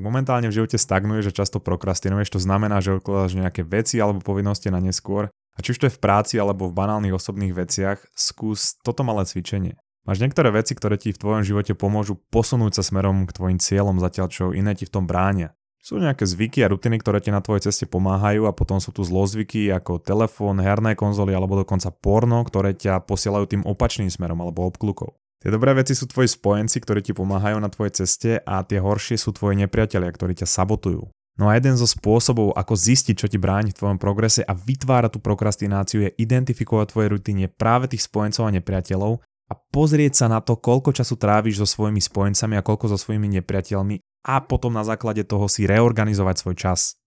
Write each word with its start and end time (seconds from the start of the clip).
Ak 0.00 0.08
momentálne 0.08 0.48
v 0.48 0.56
živote 0.56 0.80
stagnuješ 0.80 1.28
a 1.28 1.36
často 1.44 1.60
prokrastinuješ, 1.60 2.32
to 2.32 2.40
znamená, 2.40 2.80
že 2.80 2.96
odkladáš 2.96 3.36
nejaké 3.36 3.60
veci 3.68 4.00
alebo 4.00 4.24
povinnosti 4.24 4.72
na 4.72 4.80
neskôr 4.80 5.28
a 5.28 5.58
či 5.60 5.76
už 5.76 5.84
to 5.84 5.86
je 5.92 5.96
v 6.00 6.00
práci 6.00 6.40
alebo 6.40 6.72
v 6.72 6.72
banálnych 6.72 7.12
osobných 7.12 7.52
veciach, 7.52 8.00
skús 8.16 8.80
toto 8.80 9.04
malé 9.04 9.28
cvičenie. 9.28 9.76
Máš 10.08 10.24
niektoré 10.24 10.48
veci, 10.56 10.72
ktoré 10.72 10.96
ti 10.96 11.12
v 11.12 11.20
tvojom 11.20 11.44
živote 11.44 11.76
pomôžu 11.76 12.16
posunúť 12.32 12.80
sa 12.80 12.82
smerom 12.88 13.28
k 13.28 13.36
tvojim 13.36 13.60
cieľom, 13.60 14.00
zatiaľ 14.00 14.32
čo 14.32 14.56
iné 14.56 14.72
ti 14.72 14.88
v 14.88 14.94
tom 14.96 15.04
bránia. 15.04 15.52
Sú 15.84 16.00
nejaké 16.00 16.24
zvyky 16.24 16.64
a 16.64 16.72
rutiny, 16.72 16.96
ktoré 16.96 17.20
ti 17.20 17.28
na 17.28 17.44
tvojej 17.44 17.68
ceste 17.68 17.84
pomáhajú 17.84 18.48
a 18.48 18.56
potom 18.56 18.80
sú 18.80 18.96
tu 18.96 19.04
zlozvyky 19.04 19.68
ako 19.68 20.00
telefón, 20.00 20.64
herné 20.64 20.96
konzoly 20.96 21.36
alebo 21.36 21.60
dokonca 21.60 21.92
porno, 21.92 22.40
ktoré 22.40 22.72
ťa 22.72 23.04
posielajú 23.04 23.44
tým 23.52 23.62
opačným 23.68 24.08
smerom 24.08 24.40
alebo 24.40 24.64
obklukou. 24.64 25.19
Tie 25.40 25.48
dobré 25.48 25.72
veci 25.72 25.96
sú 25.96 26.04
tvoji 26.04 26.28
spojenci, 26.28 26.84
ktorí 26.84 27.00
ti 27.00 27.16
pomáhajú 27.16 27.56
na 27.56 27.72
tvojej 27.72 28.04
ceste 28.04 28.44
a 28.44 28.60
tie 28.60 28.76
horšie 28.76 29.16
sú 29.16 29.32
tvoji 29.32 29.56
nepriatelia, 29.64 30.12
ktorí 30.12 30.36
ťa 30.36 30.44
sabotujú. 30.44 31.08
No 31.40 31.48
a 31.48 31.56
jeden 31.56 31.80
zo 31.80 31.88
spôsobov, 31.88 32.52
ako 32.52 32.76
zistiť, 32.76 33.16
čo 33.16 33.24
ti 33.24 33.40
bráni 33.40 33.72
v 33.72 33.78
tvojom 33.80 33.96
progrese 33.96 34.44
a 34.44 34.52
vytvára 34.52 35.08
tú 35.08 35.16
prokrastináciu, 35.24 36.04
je 36.04 36.12
identifikovať 36.20 36.92
tvoje 36.92 37.08
rutine 37.16 37.48
práve 37.48 37.88
tých 37.88 38.04
spojencov 38.04 38.52
a 38.52 38.54
nepriateľov 38.60 39.24
a 39.24 39.52
pozrieť 39.72 40.20
sa 40.20 40.26
na 40.28 40.44
to, 40.44 40.60
koľko 40.60 40.92
času 40.92 41.16
tráviš 41.16 41.64
so 41.64 41.66
svojimi 41.80 42.04
spojencami 42.04 42.60
a 42.60 42.66
koľko 42.66 42.92
so 42.92 43.00
svojimi 43.00 43.40
nepriateľmi 43.40 43.96
a 44.28 44.44
potom 44.44 44.76
na 44.76 44.84
základe 44.84 45.24
toho 45.24 45.48
si 45.48 45.64
reorganizovať 45.64 46.36
svoj 46.36 46.56
čas. 46.60 47.00